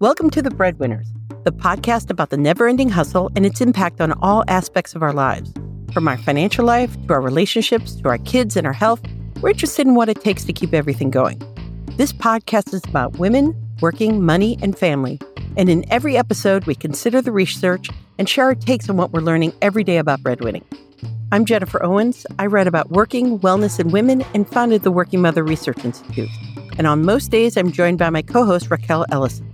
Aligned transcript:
Welcome 0.00 0.30
to 0.30 0.42
The 0.42 0.50
Breadwinners, 0.52 1.08
the 1.42 1.50
podcast 1.50 2.08
about 2.08 2.30
the 2.30 2.36
never 2.36 2.68
ending 2.68 2.88
hustle 2.88 3.32
and 3.34 3.44
its 3.44 3.60
impact 3.60 4.00
on 4.00 4.12
all 4.22 4.44
aspects 4.46 4.94
of 4.94 5.02
our 5.02 5.12
lives. 5.12 5.52
From 5.92 6.06
our 6.06 6.16
financial 6.16 6.64
life 6.64 6.94
to 7.08 7.14
our 7.14 7.20
relationships 7.20 7.96
to 7.96 8.08
our 8.08 8.18
kids 8.18 8.56
and 8.56 8.64
our 8.64 8.72
health, 8.72 9.02
we're 9.40 9.50
interested 9.50 9.88
in 9.88 9.96
what 9.96 10.08
it 10.08 10.20
takes 10.20 10.44
to 10.44 10.52
keep 10.52 10.72
everything 10.72 11.10
going. 11.10 11.42
This 11.96 12.12
podcast 12.12 12.72
is 12.72 12.84
about 12.84 13.18
women, 13.18 13.56
working, 13.80 14.24
money, 14.24 14.56
and 14.62 14.78
family. 14.78 15.18
And 15.56 15.68
in 15.68 15.84
every 15.92 16.16
episode, 16.16 16.66
we 16.66 16.76
consider 16.76 17.20
the 17.20 17.32
research 17.32 17.90
and 18.18 18.28
share 18.28 18.44
our 18.44 18.54
takes 18.54 18.88
on 18.88 18.96
what 18.96 19.10
we're 19.10 19.18
learning 19.18 19.52
every 19.62 19.82
day 19.82 19.96
about 19.96 20.20
breadwinning. 20.20 20.62
I'm 21.32 21.44
Jennifer 21.44 21.82
Owens. 21.82 22.24
I 22.38 22.46
write 22.46 22.68
about 22.68 22.90
working, 22.90 23.40
wellness, 23.40 23.80
and 23.80 23.92
women 23.92 24.22
and 24.32 24.48
founded 24.48 24.84
the 24.84 24.92
Working 24.92 25.22
Mother 25.22 25.42
Research 25.42 25.84
Institute. 25.84 26.30
And 26.78 26.86
on 26.86 27.04
most 27.04 27.32
days, 27.32 27.56
I'm 27.56 27.72
joined 27.72 27.98
by 27.98 28.10
my 28.10 28.22
co 28.22 28.44
host, 28.44 28.70
Raquel 28.70 29.04
Ellison. 29.10 29.47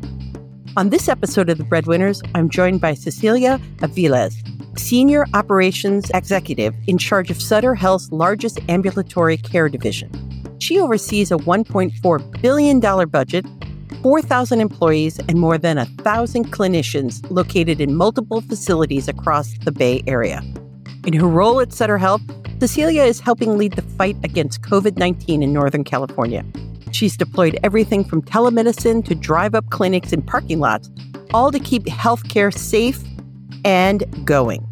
On 0.77 0.91
this 0.91 1.09
episode 1.09 1.49
of 1.51 1.59
The 1.59 1.63
Breadwinners, 1.63 2.21
I'm 2.35 2.49
joined 2.49 2.81
by 2.81 2.95
Cecilia 2.95 3.61
Aviles, 3.77 4.35
Senior 4.77 5.25
Operations 5.33 6.11
Executive 6.13 6.75
in 6.89 6.99
charge 6.99 7.31
of 7.31 7.41
Sutter 7.41 7.77
Health's 7.77 8.11
largest 8.11 8.59
ambulatory 8.69 9.37
care 9.37 9.69
division. 9.69 10.11
She 10.59 10.81
oversees 10.81 11.31
a 11.31 11.37
$1.4 11.37 12.43
billion 12.43 12.81
budget, 12.81 13.47
4,000 14.03 14.61
employees, 14.61 15.21
and 15.29 15.39
more 15.39 15.59
than 15.59 15.77
1,000 15.77 16.53
clinicians 16.53 17.25
located 17.31 17.81
in 17.81 17.95
multiple 17.95 18.41
facilities 18.41 19.07
across 19.07 19.57
the 19.59 19.71
Bay 19.71 20.03
Area. 20.09 20.43
In 21.07 21.13
her 21.13 21.29
role 21.29 21.61
at 21.61 21.73
Sutter 21.73 21.99
Health, 21.99 22.23
Cecilia 22.59 23.05
is 23.05 23.21
helping 23.21 23.57
lead 23.57 23.75
the 23.75 23.83
fight 23.83 24.17
against 24.25 24.63
COVID 24.63 24.97
19 24.97 25.41
in 25.41 25.53
Northern 25.53 25.85
California. 25.85 26.45
She's 26.95 27.17
deployed 27.17 27.59
everything 27.65 28.05
from 28.05 28.23
telemedicine 28.23 29.05
to 29.07 29.17
drive 29.17 29.57
up 29.57 29.69
clinics 29.71 30.13
and 30.13 30.25
parking 30.25 30.61
lots, 30.61 30.89
all 31.33 31.51
to 31.51 31.59
keep 31.59 31.87
healthcare 31.87 32.57
safe 32.57 33.03
and 33.65 34.05
going. 34.25 34.65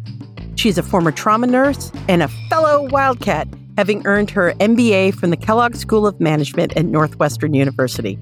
She's 0.55 0.77
a 0.77 0.83
former 0.83 1.11
trauma 1.11 1.47
nurse 1.47 1.91
and 2.07 2.23
a 2.23 2.29
fellow 2.49 2.87
Wildcat, 2.89 3.49
having 3.75 4.07
earned 4.07 4.29
her 4.29 4.53
MBA 4.53 5.15
from 5.15 5.31
the 5.31 5.37
Kellogg 5.37 5.75
School 5.75 6.07
of 6.07 6.21
Management 6.21 6.77
at 6.77 6.85
Northwestern 6.85 7.53
University. 7.53 8.17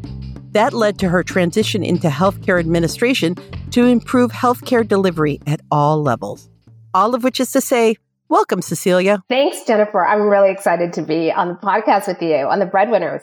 That 0.54 0.74
led 0.74 0.98
to 0.98 1.10
her 1.10 1.24
transition 1.24 1.84
into 1.84 2.08
healthcare 2.08 2.60
administration 2.60 3.36
to 3.70 3.86
improve 3.86 4.32
healthcare 4.32 4.86
delivery 4.86 5.40
at 5.46 5.62
all 5.70 6.02
levels. 6.02 6.50
All 6.96 7.14
of 7.14 7.24
which 7.24 7.40
is 7.40 7.52
to 7.52 7.62
say, 7.62 7.98
welcome, 8.30 8.64
Cecilia. 8.64 9.22
Thanks, 9.30 9.64
Jennifer. 9.64 10.04
I'm 10.04 10.24
really 10.24 10.50
excited 10.50 10.92
to 10.94 11.04
be 11.04 11.32
on 11.32 11.50
the 11.50 11.54
podcast 11.54 12.08
with 12.08 12.20
you 12.24 12.48
on 12.48 12.58
the 12.58 12.66
Breadwinners. 12.66 13.22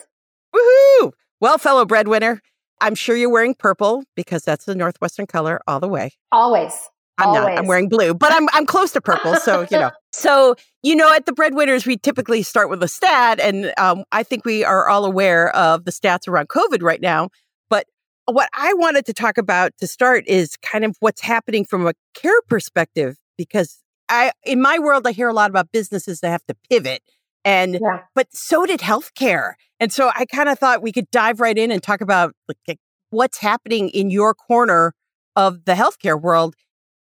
Well, 1.41 1.59
fellow 1.59 1.85
breadwinner, 1.85 2.43
I'm 2.81 2.95
sure 2.95 3.17
you're 3.17 3.31
wearing 3.31 3.55
purple 3.55 4.05
because 4.17 4.43
that's 4.45 4.65
the 4.65 4.75
Northwestern 4.75 5.27
color 5.27 5.61
all 5.67 5.81
the 5.81 5.89
way. 5.89 6.13
Always. 6.33 6.73
I'm 7.19 7.29
Always. 7.29 7.43
not. 7.43 7.59
I'm 7.59 7.67
wearing 7.67 7.89
blue, 7.89 8.15
but 8.15 8.33
I'm 8.33 8.49
I'm 8.53 8.65
close 8.65 8.93
to 8.93 9.01
purple, 9.01 9.35
so 9.37 9.67
you 9.71 9.79
know. 9.79 9.91
So 10.11 10.57
you 10.83 10.97
know, 10.97 11.13
at 11.13 11.27
the 11.27 11.33
breadwinners, 11.33 11.87
we 11.87 11.97
typically 11.97 12.43
start 12.43 12.71
with 12.71 12.83
a 12.83 12.89
stat, 12.89 13.39
and 13.41 13.73
um, 13.77 14.05
I 14.11 14.23
think 14.23 14.45
we 14.45 14.65
are 14.65 14.89
all 14.89 15.05
aware 15.05 15.55
of 15.55 15.85
the 15.85 15.93
stats 15.93 16.27
around 16.27 16.49
COVID 16.49 16.83
right 16.83 17.01
now. 17.01 17.29
But 17.69 17.87
what 18.25 18.49
I 18.53 18.73
wanted 18.75 19.07
to 19.07 19.13
talk 19.13 19.39
about 19.39 19.73
to 19.79 19.87
start 19.87 20.25
is 20.27 20.57
kind 20.57 20.85
of 20.85 20.97
what's 21.01 21.21
happening 21.21 21.65
from 21.65 21.87
a 21.87 21.93
care 22.15 22.41
perspective, 22.49 23.17
because 23.37 23.79
I, 24.09 24.33
in 24.45 24.61
my 24.61 24.79
world, 24.79 25.07
I 25.07 25.13
hear 25.13 25.29
a 25.29 25.35
lot 25.35 25.51
about 25.51 25.71
businesses 25.73 26.21
that 26.21 26.31
have 26.31 26.45
to 26.47 26.57
pivot, 26.69 27.03
and 27.45 27.75
Yeah. 27.75 28.01
but 28.15 28.29
so 28.33 28.67
did 28.67 28.81
healthcare, 28.81 29.55
and 29.81 29.93
so 29.93 30.11
I 30.15 30.25
kind 30.27 30.49
of 30.49 30.59
thought 30.59 30.83
we 30.83 30.93
could 30.93 31.11
dive 31.11 31.41
right 31.41 31.57
in 31.57 31.71
and 31.71 31.83
talk 31.83 32.01
about 32.01 32.35
like 32.49 32.79
what's 33.11 33.39
happening 33.39 33.89
in 33.91 34.11
your 34.11 34.35
corner 34.35 34.95
of 35.37 35.65
the 35.65 35.73
healthcare 35.75 36.21
world 36.21 36.55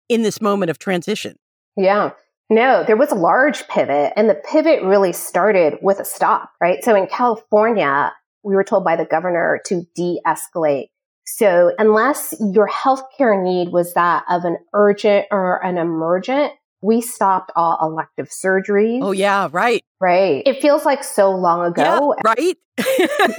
in 0.08 0.22
this 0.22 0.40
moment 0.40 0.70
of 0.70 0.78
transition. 0.78 1.36
Yeah. 1.76 2.10
No, 2.50 2.84
there 2.84 2.96
was 2.96 3.10
a 3.10 3.14
large 3.16 3.66
pivot, 3.68 4.12
and 4.16 4.28
the 4.28 4.34
pivot 4.34 4.82
really 4.82 5.12
started 5.12 5.78
with 5.80 5.98
a 5.98 6.04
stop, 6.04 6.50
right? 6.60 6.84
So 6.84 6.94
in 6.94 7.06
California, 7.06 8.12
we 8.42 8.54
were 8.54 8.64
told 8.64 8.84
by 8.84 8.96
the 8.96 9.06
governor 9.06 9.60
to 9.66 9.84
de 9.96 10.20
escalate. 10.26 10.88
So 11.24 11.72
unless 11.78 12.34
your 12.52 12.68
healthcare 12.68 13.42
need 13.42 13.72
was 13.72 13.94
that 13.94 14.24
of 14.28 14.44
an 14.44 14.58
urgent 14.74 15.26
or 15.30 15.64
an 15.64 15.78
emergent, 15.78 16.52
we 16.84 17.00
stopped 17.00 17.50
all 17.56 17.78
elective 17.80 18.28
surgeries. 18.28 19.00
Oh 19.02 19.12
yeah, 19.12 19.48
right. 19.50 19.82
Right. 20.00 20.42
It 20.44 20.60
feels 20.60 20.84
like 20.84 21.02
so 21.02 21.30
long 21.30 21.64
ago. 21.64 22.14
Yeah, 22.16 22.32
right. 22.36 22.58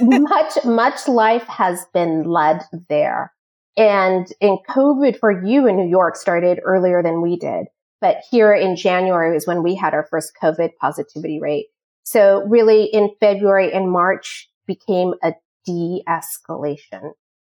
much, 0.00 0.64
much 0.64 1.06
life 1.06 1.44
has 1.44 1.86
been 1.94 2.24
led 2.24 2.62
there. 2.88 3.32
And 3.76 4.26
in 4.40 4.58
COVID 4.68 5.20
for 5.20 5.46
you 5.46 5.68
in 5.68 5.76
New 5.76 5.88
York 5.88 6.16
started 6.16 6.58
earlier 6.64 7.02
than 7.04 7.22
we 7.22 7.36
did. 7.36 7.66
But 8.00 8.16
here 8.30 8.52
in 8.52 8.74
January 8.74 9.32
was 9.32 9.46
when 9.46 9.62
we 9.62 9.76
had 9.76 9.94
our 9.94 10.06
first 10.10 10.32
COVID 10.42 10.70
positivity 10.80 11.38
rate. 11.40 11.66
So 12.04 12.42
really 12.48 12.84
in 12.84 13.10
February 13.20 13.72
and 13.72 13.90
March 13.90 14.48
became 14.66 15.14
a 15.22 15.34
de-escalation. 15.64 17.12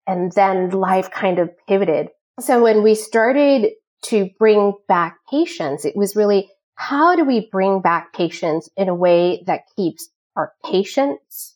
And 0.06 0.31
then 0.34 0.70
life 0.72 1.12
kind 1.12 1.40
of 1.40 1.50
pivoted. 1.68 2.09
So 2.40 2.62
when 2.62 2.84
we 2.84 2.94
started 2.94 3.72
to 4.03 4.30
bring 4.38 4.74
back 4.88 5.19
patients, 5.30 5.85
it 5.85 5.96
was 5.96 6.16
really 6.16 6.50
how 6.75 7.16
do 7.16 7.24
we 7.24 7.50
bring 7.52 7.81
back 7.81 8.13
patients 8.13 8.69
in 8.78 8.88
a 8.88 8.96
way 8.96 9.44
that 9.47 9.62
keeps 9.75 10.09
our 10.35 10.53
patients, 10.63 11.56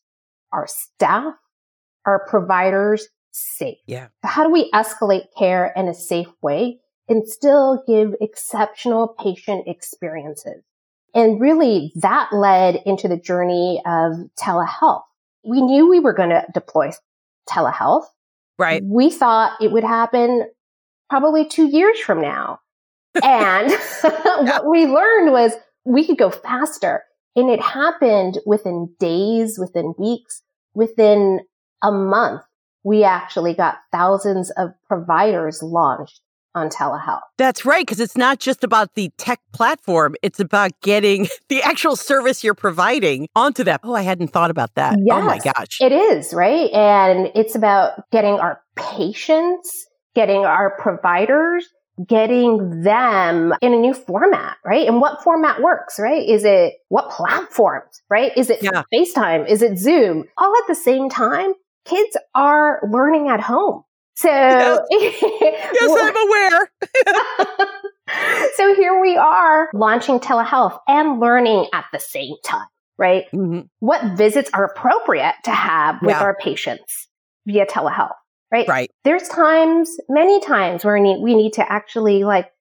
our 0.52 0.66
staff, 0.68 1.36
our 2.06 2.26
providers 2.28 3.08
safe? 3.32 3.78
Yeah. 3.86 4.08
How 4.24 4.44
do 4.44 4.52
we 4.52 4.70
escalate 4.72 5.28
care 5.38 5.72
in 5.76 5.88
a 5.88 5.94
safe 5.94 6.28
way 6.42 6.80
and 7.08 7.28
still 7.28 7.84
give 7.88 8.16
exceptional 8.20 9.10
patient 9.10 9.68
experiences? 9.68 10.64
And 11.14 11.40
really 11.40 11.92
that 11.96 12.30
led 12.32 12.82
into 12.86 13.08
the 13.08 13.18
journey 13.18 13.82
of 13.86 14.14
telehealth. 14.40 15.04
We 15.44 15.62
knew 15.62 15.88
we 15.88 16.00
were 16.00 16.14
going 16.14 16.30
to 16.30 16.46
deploy 16.54 16.92
telehealth. 17.48 18.06
Right. 18.58 18.82
We 18.84 19.10
thought 19.10 19.62
it 19.62 19.72
would 19.72 19.84
happen 19.84 20.48
probably 21.12 21.46
two 21.46 21.68
years 21.68 22.00
from 22.00 22.22
now. 22.22 22.58
And 23.22 23.70
what 24.02 24.66
we 24.66 24.86
learned 24.86 25.34
was 25.34 25.52
we 25.84 26.08
could 26.08 26.18
go 26.18 26.32
faster. 26.32 27.04
And 27.36 27.50
it 27.50 27.62
happened 27.62 28.40
within 28.46 28.96
days, 28.98 29.60
within 29.60 29.94
weeks, 29.98 30.42
within 30.74 31.42
a 31.84 31.92
month. 31.92 32.44
We 32.84 33.04
actually 33.04 33.54
got 33.54 33.80
thousands 33.92 34.52
of 34.52 34.72
providers 34.88 35.62
launched 35.62 36.22
on 36.56 36.70
telehealth. 36.70 37.22
That's 37.38 37.66
right. 37.66 37.86
Because 37.86 38.00
it's 38.00 38.18
not 38.18 38.40
just 38.40 38.64
about 38.64 38.96
the 38.96 39.12
tech 39.18 39.42
platform, 39.52 40.16
it's 40.22 40.40
about 40.40 40.72
getting 40.82 41.28
the 41.50 41.62
actual 41.62 41.98
service 41.98 42.42
you're 42.42 42.54
providing 42.54 43.28
onto 43.36 43.66
that. 43.66 43.82
Oh, 43.84 43.94
I 43.94 44.02
hadn't 44.02 44.30
thought 44.30 44.50
about 44.50 44.76
that. 44.76 44.98
Oh 45.10 45.22
my 45.22 45.40
gosh. 45.40 45.82
It 45.82 45.92
is, 45.92 46.34
right? 46.34 46.72
And 46.72 47.32
it's 47.36 47.56
about 47.56 48.10
getting 48.12 48.36
our 48.36 48.62
patients, 48.78 49.88
getting 50.16 50.46
our 50.46 50.76
providers, 50.80 51.68
getting 52.08 52.82
them 52.82 53.54
in 53.62 53.74
a 53.74 53.78
new 53.78 53.94
format, 53.94 54.58
right? 54.66 54.88
And 54.88 55.00
what 55.02 55.24
format 55.24 55.62
works, 55.62 56.00
right? 56.00 56.28
Is 56.28 56.44
it 56.46 56.76
what 56.90 57.10
platforms, 57.12 58.02
right? 58.10 58.32
Is 58.38 58.50
it 58.50 58.62
Yeah. 58.64 58.84
FaceTime? 58.94 59.48
Is 59.48 59.62
it 59.62 59.78
Zoom? 59.78 60.26
All 60.38 60.54
at 60.58 60.68
the 60.68 60.76
same 60.76 61.10
time, 61.10 61.54
kids 61.86 62.16
are 62.34 62.82
learning 62.90 63.30
at 63.30 63.42
home. 63.42 63.84
So, 64.16 64.30
yes, 64.30 64.80
I'm 65.82 66.28
aware. 66.28 66.72
so 68.56 68.76
here 68.76 69.00
we 69.02 69.16
are 69.18 69.70
launching 69.74 70.20
telehealth 70.20 70.78
and 70.88 71.20
learning 71.20 71.68
at 71.74 71.86
the 71.94 72.00
same 72.00 72.36
time, 72.44 72.68
right? 72.98 73.26
Mhm. 73.34 73.68
what 73.80 74.18
visits 74.18 74.50
are 74.54 74.66
appropriate 74.66 75.36
to 75.46 75.52
have 75.52 76.02
with 76.02 76.12
Yeah. 76.12 76.22
our 76.22 76.36
patients 76.36 77.08
via 77.48 77.66
telehealth, 77.66 78.14
right? 78.52 78.68
Right. 78.68 78.92
There's 79.04 79.28
times, 79.28 79.96
many 80.10 80.40
times 80.42 80.84
where 80.84 80.96
we 80.96 81.02
need, 81.02 81.22
we 81.22 81.36
need 81.36 81.54
to 81.54 81.72
actually 81.72 82.24
like 82.24 82.52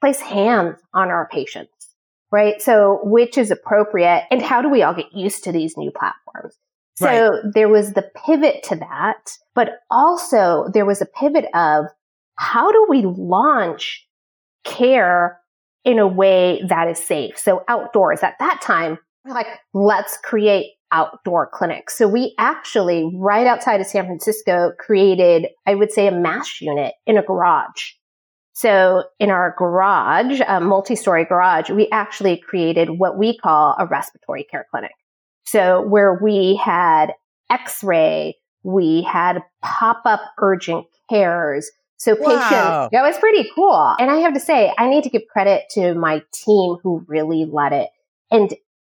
place 0.00 0.20
hands 0.20 0.76
on 0.92 1.08
our 1.08 1.28
patients, 1.30 1.94
right? 2.30 2.60
So 2.60 3.00
which 3.02 3.38
is 3.38 3.50
appropriate 3.50 4.24
and 4.30 4.42
how 4.42 4.62
do 4.62 4.68
we 4.68 4.82
all 4.82 4.94
get 4.94 5.12
used 5.14 5.44
to 5.44 5.52
these 5.52 5.76
new 5.76 5.90
platforms? 5.90 6.56
So 6.94 7.40
there 7.54 7.68
was 7.68 7.94
the 7.94 8.08
pivot 8.26 8.62
to 8.64 8.76
that, 8.76 9.36
but 9.54 9.70
also 9.90 10.66
there 10.72 10.84
was 10.84 11.02
a 11.02 11.06
pivot 11.06 11.46
of 11.52 11.86
how 12.36 12.70
do 12.70 12.86
we 12.88 13.02
launch 13.02 14.06
care 14.64 15.40
in 15.84 15.98
a 15.98 16.06
way 16.06 16.62
that 16.68 16.88
is 16.88 16.98
safe? 16.98 17.38
So 17.38 17.64
outdoors 17.66 18.22
at 18.22 18.38
that 18.38 18.60
time, 18.62 18.98
we're 19.24 19.34
like, 19.34 19.48
let's 19.72 20.16
create 20.18 20.72
outdoor 20.92 21.48
clinics. 21.52 21.96
So 21.96 22.06
we 22.06 22.34
actually, 22.38 23.10
right 23.14 23.46
outside 23.46 23.80
of 23.80 23.86
San 23.86 24.04
Francisco, 24.04 24.72
created, 24.78 25.48
I 25.66 25.74
would 25.74 25.90
say, 25.90 26.06
a 26.06 26.12
mass 26.12 26.60
unit 26.60 26.94
in 27.06 27.16
a 27.18 27.22
garage. 27.22 27.92
So 28.52 29.04
in 29.18 29.30
our 29.30 29.54
garage, 29.58 30.40
a 30.46 30.60
multi-story 30.60 31.24
garage, 31.24 31.70
we 31.70 31.88
actually 31.90 32.36
created 32.36 32.90
what 32.90 33.16
we 33.16 33.36
call 33.38 33.74
a 33.78 33.86
respiratory 33.86 34.44
care 34.44 34.66
clinic. 34.70 34.92
So 35.44 35.80
where 35.80 36.18
we 36.22 36.56
had 36.62 37.14
x-ray, 37.50 38.36
We 38.64 39.02
had 39.02 39.42
pop 39.60 40.02
up 40.04 40.20
urgent 40.38 40.86
cares. 41.10 41.70
So 41.96 42.14
patients, 42.14 42.50
Wow. 42.50 42.88
that 42.92 43.02
was 43.02 43.18
pretty 43.18 43.48
cool. 43.54 43.94
And 43.98 44.10
I 44.10 44.16
have 44.18 44.34
to 44.34 44.40
say, 44.40 44.72
I 44.78 44.88
need 44.88 45.04
to 45.04 45.10
give 45.10 45.22
credit 45.32 45.64
to 45.70 45.94
my 45.94 46.22
team 46.32 46.76
who 46.82 47.04
really 47.08 47.44
led 47.44 47.72
it. 47.72 47.90
And 48.30 48.54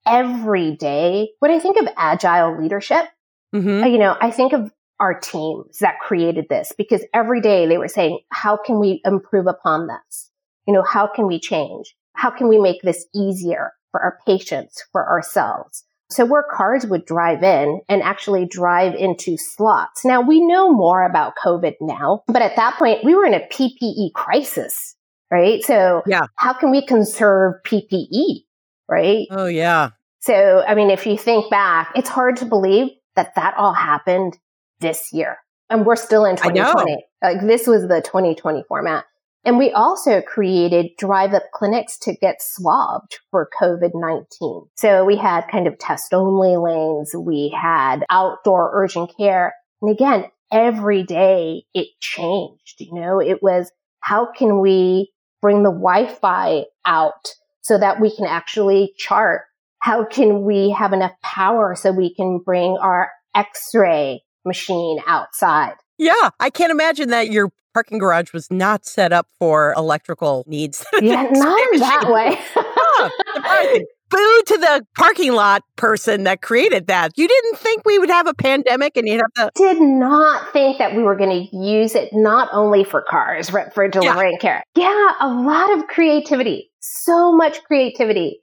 every 0.07 0.77
day, 0.77 1.31
when 1.39 1.51
I 1.51 1.59
think 1.59 1.77
of 1.77 1.89
agile 1.97 2.61
leadership, 2.61 3.05
hmm 3.53 3.83
uh, 3.83 3.87
you 3.87 3.99
know, 3.99 4.17
I 4.21 4.31
think 4.31 4.53
of 4.53 4.73
our 5.01 5.19
teams 5.19 5.79
that 5.81 5.99
created 6.01 6.47
this 6.49 6.73
because 6.79 7.03
every 7.13 7.41
day 7.41 7.67
they 7.67 7.79
were 7.79 7.89
saying, 7.89 8.21
how 8.31 8.57
can 8.57 8.79
we 8.79 9.01
improve 9.05 9.47
upon 9.47 9.89
this? 9.89 10.31
You 10.67 10.75
know, 10.75 10.83
how 10.83 11.09
can 11.09 11.27
we 11.27 11.41
change? 11.41 11.97
How 12.15 12.31
can 12.31 12.49
we 12.49 12.59
make 12.59 12.83
this 12.83 13.05
easier 13.15 13.73
for 13.91 14.01
our 14.01 14.19
patients, 14.27 14.85
for 14.93 15.09
ourselves? 15.09 15.85
So 16.11 16.25
where 16.27 16.45
cars 16.45 16.87
would 16.87 17.07
drive 17.07 17.43
in 17.43 17.81
and 17.89 18.03
actually 18.03 18.47
drive 18.47 18.95
into 18.95 19.37
slots. 19.39 20.05
Now 20.05 20.21
we 20.21 20.47
know 20.47 20.71
more 20.71 21.05
about 21.05 21.35
COVID 21.43 21.75
now, 21.81 22.23
but 22.29 22.43
at 22.43 22.55
that 22.57 22.77
point 22.77 23.03
we 23.03 23.15
were 23.15 23.25
in 23.25 23.35
a 23.35 23.41
PPE 23.41 24.13
crisis, 24.13 24.95
right? 25.31 25.65
So 25.65 26.03
Yeah. 26.07 26.27
how 26.37 26.53
can 26.53 26.71
we 26.71 26.85
conserve 26.87 27.55
PPE, 27.65 28.45
right? 28.89 29.27
Oh, 29.31 29.47
yeah. 29.47 29.91
So, 30.21 30.63
I 30.67 30.75
mean, 30.75 30.91
if 30.91 31.07
you 31.07 31.19
think 31.19 31.51
back, 31.51 31.93
it's 31.97 32.09
hard 32.09 32.37
to 32.37 32.45
believe 32.45 32.89
that 33.17 33.35
that 33.35 33.55
all 33.57 33.75
happened 33.75 34.39
this 34.81 35.13
year. 35.13 35.39
And 35.69 35.87
we're 35.87 35.97
still 35.97 36.25
in 36.25 36.37
2020. 36.37 37.05
Like 37.23 37.41
this 37.41 37.67
was 37.67 37.89
the 37.89 38.03
2020 38.03 38.65
format. 38.69 39.05
And 39.45 39.59
we 39.59 39.73
also 39.73 40.21
created 40.21 40.91
drive 40.99 41.35
up 41.35 41.43
clinics 41.53 41.99
to 42.01 42.15
get 42.15 42.37
swabbed 42.41 43.19
for 43.31 43.49
COVID-19. 43.61 44.69
So 44.77 45.05
we 45.05 45.17
had 45.17 45.49
kind 45.51 45.67
of 45.67 45.79
test 45.79 46.15
only 46.15 46.57
lanes. 46.57 47.13
We 47.17 47.53
had 47.61 48.05
outdoor 48.09 48.71
urgent 48.73 49.13
care. 49.17 49.55
And 49.81 49.91
again, 49.91 50.27
every 50.53 51.03
day 51.03 51.65
it 51.75 51.89
changed. 52.01 52.77
You 52.81 52.95
know, 52.95 53.19
it 53.19 53.43
was 53.43 53.73
how 54.01 54.31
can 54.31 54.61
we 54.61 55.11
bring 55.41 55.65
the 55.65 55.73
Wi-Fi 55.73 56.65
out 56.85 57.35
so 57.63 57.79
that 57.79 58.01
we 58.01 58.15
can 58.15 58.27
actually 58.27 58.93
chart 58.97 59.43
how 59.79 60.05
can 60.05 60.43
we 60.43 60.71
have 60.71 60.93
enough 60.93 61.13
power 61.23 61.75
so 61.75 61.91
we 61.91 62.15
can 62.15 62.39
bring 62.39 62.77
our 62.81 63.11
x-ray 63.35 64.23
machine 64.45 64.99
outside 65.07 65.75
Yeah. 65.99 66.31
I 66.41 66.51
can't 66.51 66.71
imagine 66.71 67.11
that 67.11 67.31
your 67.31 67.51
parking 67.75 67.99
garage 67.99 68.33
was 68.33 68.51
not 68.51 68.85
set 68.85 69.13
up 69.13 69.29
for 69.39 69.73
electrical 69.77 70.45
needs. 70.47 70.85
yeah 71.01 71.23
not 71.31 71.59
that 71.79 72.11
way. 72.11 72.39
Boo 74.11 74.43
to 74.47 74.59
the 74.59 74.87
parking 74.95 75.33
lot 75.33 75.63
person 75.77 76.25
that 76.25 76.43
created 76.43 76.89
that. 76.89 77.17
You 77.17 77.27
didn't 77.27 77.59
think 77.59 77.87
we 77.87 77.99
would 77.99 78.11
have 78.11 78.27
a 78.27 78.35
pandemic 78.35 78.99
and 78.99 79.09
you'd 79.09 79.23
have 79.39 79.53
to. 79.55 79.63
did 79.63 79.81
not 79.81 80.53
think 80.53 80.77
that 80.79 80.95
we 80.95 81.03
were 81.03 81.17
going 81.17 81.49
to 81.49 81.57
use 81.57 81.95
it 81.95 82.11
not 82.13 82.51
only 82.53 82.85
for 82.85 83.01
cars 83.09 83.49
but 83.49 83.73
for 83.73 83.89
delivering 83.89 84.37
care 84.39 84.63
yeah 84.77 85.13
a 85.21 85.29
lot 85.29 85.79
of 85.79 85.87
creativity 85.87 86.71
so 86.83 87.33
much 87.33 87.63
creativity 87.65 88.41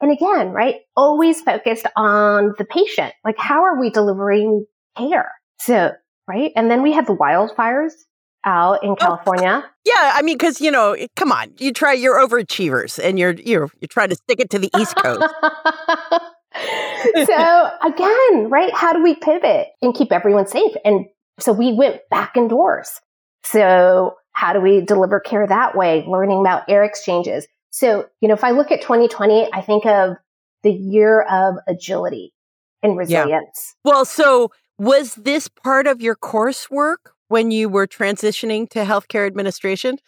and 0.00 0.12
again 0.12 0.50
right 0.50 0.76
always 0.96 1.40
focused 1.40 1.86
on 1.96 2.54
the 2.58 2.64
patient 2.64 3.12
like 3.24 3.38
how 3.38 3.62
are 3.62 3.80
we 3.80 3.90
delivering 3.90 4.66
care 4.96 5.30
so 5.60 5.92
right 6.28 6.52
and 6.56 6.70
then 6.70 6.82
we 6.82 6.92
had 6.92 7.06
the 7.06 7.16
wildfires 7.16 7.92
out 8.44 8.82
in 8.82 8.90
oh, 8.90 8.96
california 8.96 9.64
Yeah, 9.84 10.12
I 10.14 10.22
mean, 10.22 10.36
because 10.36 10.60
you 10.60 10.70
know, 10.70 10.96
come 11.16 11.32
on, 11.32 11.52
you 11.58 11.72
try. 11.72 11.94
You're 11.94 12.16
overachievers, 12.16 13.02
and 13.02 13.18
you're 13.18 13.32
you're 13.32 13.70
you're 13.80 13.88
trying 13.88 14.10
to 14.10 14.14
stick 14.14 14.40
it 14.40 14.50
to 14.50 14.58
the 14.58 14.70
East 14.78 14.94
Coast. 14.96 15.20
so 17.26 17.70
again, 17.82 18.50
right? 18.50 18.72
How 18.74 18.92
do 18.92 19.02
we 19.02 19.14
pivot 19.14 19.68
and 19.80 19.94
keep 19.94 20.12
everyone 20.12 20.46
safe? 20.46 20.72
And 20.84 21.06
so 21.38 21.52
we 21.52 21.72
went 21.72 22.00
back 22.10 22.36
indoors. 22.36 22.90
So 23.42 24.16
how 24.32 24.52
do 24.52 24.60
we 24.60 24.82
deliver 24.82 25.18
care 25.18 25.46
that 25.46 25.76
way? 25.76 26.04
Learning 26.06 26.40
about 26.40 26.64
air 26.68 26.84
exchanges. 26.84 27.46
So, 27.70 28.06
you 28.20 28.28
know, 28.28 28.34
if 28.34 28.44
I 28.44 28.50
look 28.50 28.70
at 28.70 28.82
2020, 28.82 29.48
I 29.52 29.62
think 29.62 29.86
of 29.86 30.16
the 30.62 30.72
year 30.72 31.22
of 31.22 31.56
agility 31.66 32.32
and 32.82 32.96
resilience. 32.96 33.74
well, 33.84 34.04
so 34.04 34.50
was 34.78 35.14
this 35.14 35.48
part 35.48 35.86
of 35.86 36.00
your 36.00 36.16
coursework 36.16 36.96
when 37.28 37.50
you 37.50 37.68
were 37.68 37.86
transitioning 37.86 38.68
to 38.70 38.84
healthcare 38.84 39.26
administration? 39.26 39.98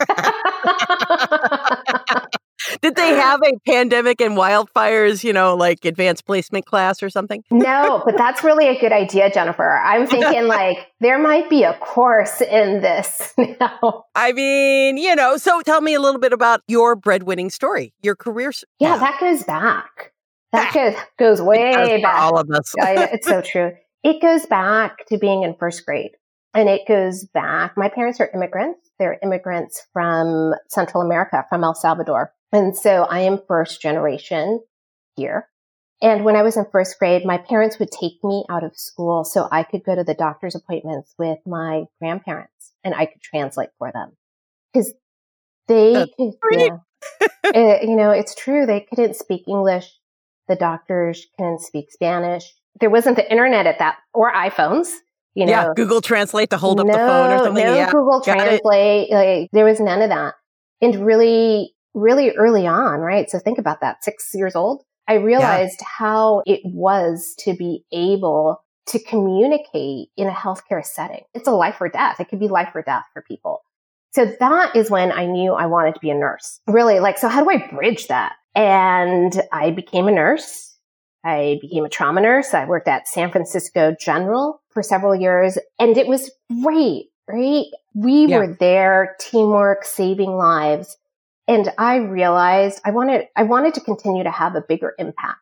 Did 2.80 2.96
they 2.96 3.10
have 3.10 3.40
a 3.42 3.52
pandemic 3.66 4.20
and 4.20 4.36
wildfires, 4.36 5.24
you 5.24 5.32
know, 5.32 5.54
like 5.56 5.84
advanced 5.84 6.26
placement 6.26 6.66
class 6.66 7.02
or 7.02 7.10
something? 7.10 7.42
no, 7.50 8.02
but 8.04 8.16
that's 8.16 8.42
really 8.42 8.68
a 8.68 8.78
good 8.80 8.92
idea, 8.92 9.30
Jennifer. 9.30 9.78
I'm 9.78 10.06
thinking 10.08 10.46
like 10.46 10.86
there 11.00 11.18
might 11.18 11.50
be 11.50 11.64
a 11.64 11.74
course 11.74 12.40
in 12.40 12.80
this 12.80 13.34
now. 13.60 14.04
I 14.14 14.32
mean, 14.32 14.96
you 14.96 15.14
know, 15.14 15.36
so 15.36 15.60
tell 15.62 15.80
me 15.80 15.94
a 15.94 16.00
little 16.00 16.20
bit 16.20 16.32
about 16.32 16.60
your 16.68 16.96
breadwinning 16.96 17.50
story, 17.50 17.92
your 18.02 18.16
career. 18.16 18.52
Yeah, 18.78 18.98
that 18.98 19.18
goes 19.20 19.44
back. 19.44 20.12
That 20.52 20.74
goes, 20.74 20.94
goes 21.18 21.40
way 21.40 22.02
back. 22.02 22.20
all 22.20 22.38
of 22.38 22.50
us. 22.50 22.74
I 22.80 23.08
it's 23.12 23.26
so 23.26 23.40
true. 23.44 23.72
It 24.02 24.20
goes 24.20 24.46
back 24.46 25.06
to 25.06 25.18
being 25.18 25.42
in 25.42 25.54
first 25.58 25.84
grade. 25.86 26.12
And 26.54 26.68
it 26.68 26.82
goes 26.86 27.24
back. 27.24 27.78
My 27.78 27.88
parents 27.88 28.20
are 28.20 28.30
immigrants. 28.34 28.90
They're 28.98 29.18
immigrants 29.22 29.86
from 29.92 30.52
Central 30.68 31.02
America, 31.02 31.46
from 31.48 31.64
El 31.64 31.74
Salvador. 31.74 32.32
And 32.52 32.76
so 32.76 33.04
I 33.04 33.20
am 33.20 33.40
first 33.48 33.80
generation 33.80 34.60
here. 35.16 35.48
And 36.02 36.24
when 36.24 36.34
I 36.34 36.42
was 36.42 36.56
in 36.56 36.66
first 36.70 36.98
grade, 36.98 37.24
my 37.24 37.38
parents 37.38 37.78
would 37.78 37.90
take 37.90 38.22
me 38.24 38.44
out 38.50 38.64
of 38.64 38.76
school 38.76 39.24
so 39.24 39.48
I 39.50 39.62
could 39.62 39.84
go 39.84 39.94
to 39.94 40.02
the 40.02 40.14
doctor's 40.14 40.56
appointments 40.56 41.14
with 41.16 41.38
my 41.46 41.84
grandparents 42.00 42.72
and 42.82 42.92
I 42.92 43.06
could 43.06 43.22
translate 43.22 43.70
for 43.78 43.92
them. 43.92 44.10
Cause 44.74 44.92
they, 45.68 45.92
That's 45.92 46.10
could, 46.18 46.32
great. 46.40 46.72
yeah. 47.20 47.28
Uh, 47.44 47.78
you 47.82 47.94
know, 47.94 48.10
it's 48.10 48.34
true. 48.34 48.66
They 48.66 48.80
couldn't 48.80 49.14
speak 49.14 49.44
English. 49.46 49.88
The 50.48 50.56
doctors 50.56 51.26
couldn't 51.36 51.60
speak 51.60 51.90
Spanish. 51.90 52.52
There 52.80 52.90
wasn't 52.90 53.16
the 53.16 53.30
internet 53.30 53.66
at 53.66 53.78
that 53.78 53.98
or 54.12 54.32
iPhones, 54.32 54.88
you 55.34 55.46
know. 55.46 55.52
yeah, 55.52 55.68
Google 55.76 56.00
Translate 56.00 56.50
to 56.50 56.56
hold 56.56 56.80
up 56.80 56.86
no, 56.86 56.92
the 56.92 56.98
phone 56.98 57.30
or 57.30 57.38
something. 57.44 57.64
No 57.64 57.74
yeah. 57.74 57.90
Google. 57.92 58.20
Translate. 58.22 59.10
Like 59.10 59.50
there 59.52 59.64
was 59.64 59.78
none 59.78 60.02
of 60.02 60.10
that. 60.10 60.34
And 60.80 61.06
really, 61.06 61.74
really 61.94 62.30
early 62.32 62.66
on, 62.66 63.00
right? 63.00 63.28
So 63.28 63.38
think 63.38 63.58
about 63.58 63.80
that. 63.80 64.04
Six 64.04 64.30
years 64.34 64.54
old. 64.56 64.82
I 65.08 65.14
realized 65.14 65.80
how 65.82 66.42
it 66.46 66.60
was 66.64 67.34
to 67.40 67.54
be 67.54 67.84
able 67.92 68.62
to 68.86 68.98
communicate 68.98 70.08
in 70.16 70.26
a 70.28 70.32
healthcare 70.32 70.84
setting. 70.84 71.22
It's 71.34 71.48
a 71.48 71.52
life 71.52 71.80
or 71.80 71.88
death. 71.88 72.20
It 72.20 72.28
could 72.28 72.40
be 72.40 72.48
life 72.48 72.70
or 72.74 72.82
death 72.82 73.04
for 73.12 73.22
people. 73.22 73.62
So 74.12 74.26
that 74.40 74.76
is 74.76 74.90
when 74.90 75.10
I 75.10 75.26
knew 75.26 75.52
I 75.54 75.66
wanted 75.66 75.94
to 75.94 76.00
be 76.00 76.10
a 76.10 76.14
nurse. 76.14 76.60
Really, 76.66 77.00
like, 77.00 77.18
so 77.18 77.28
how 77.28 77.42
do 77.42 77.50
I 77.50 77.66
bridge 77.68 78.08
that? 78.08 78.34
And 78.54 79.40
I 79.52 79.70
became 79.70 80.06
a 80.08 80.12
nurse. 80.12 80.76
I 81.24 81.58
became 81.60 81.84
a 81.84 81.88
trauma 81.88 82.20
nurse. 82.20 82.52
I 82.52 82.64
worked 82.66 82.88
at 82.88 83.08
San 83.08 83.30
Francisco 83.30 83.94
General 83.98 84.60
for 84.70 84.82
several 84.82 85.14
years 85.14 85.56
and 85.78 85.96
it 85.96 86.06
was 86.06 86.30
great, 86.62 87.06
right? 87.28 87.64
We 87.94 88.26
Yeah. 88.26 88.38
were 88.38 88.56
there, 88.58 89.16
teamwork, 89.20 89.84
saving 89.84 90.36
lives. 90.36 90.96
And 91.48 91.70
I 91.76 91.96
realized 91.96 92.80
I 92.84 92.90
wanted, 92.90 93.26
I 93.36 93.42
wanted 93.42 93.74
to 93.74 93.80
continue 93.80 94.24
to 94.24 94.30
have 94.30 94.54
a 94.54 94.60
bigger 94.60 94.94
impact. 94.98 95.38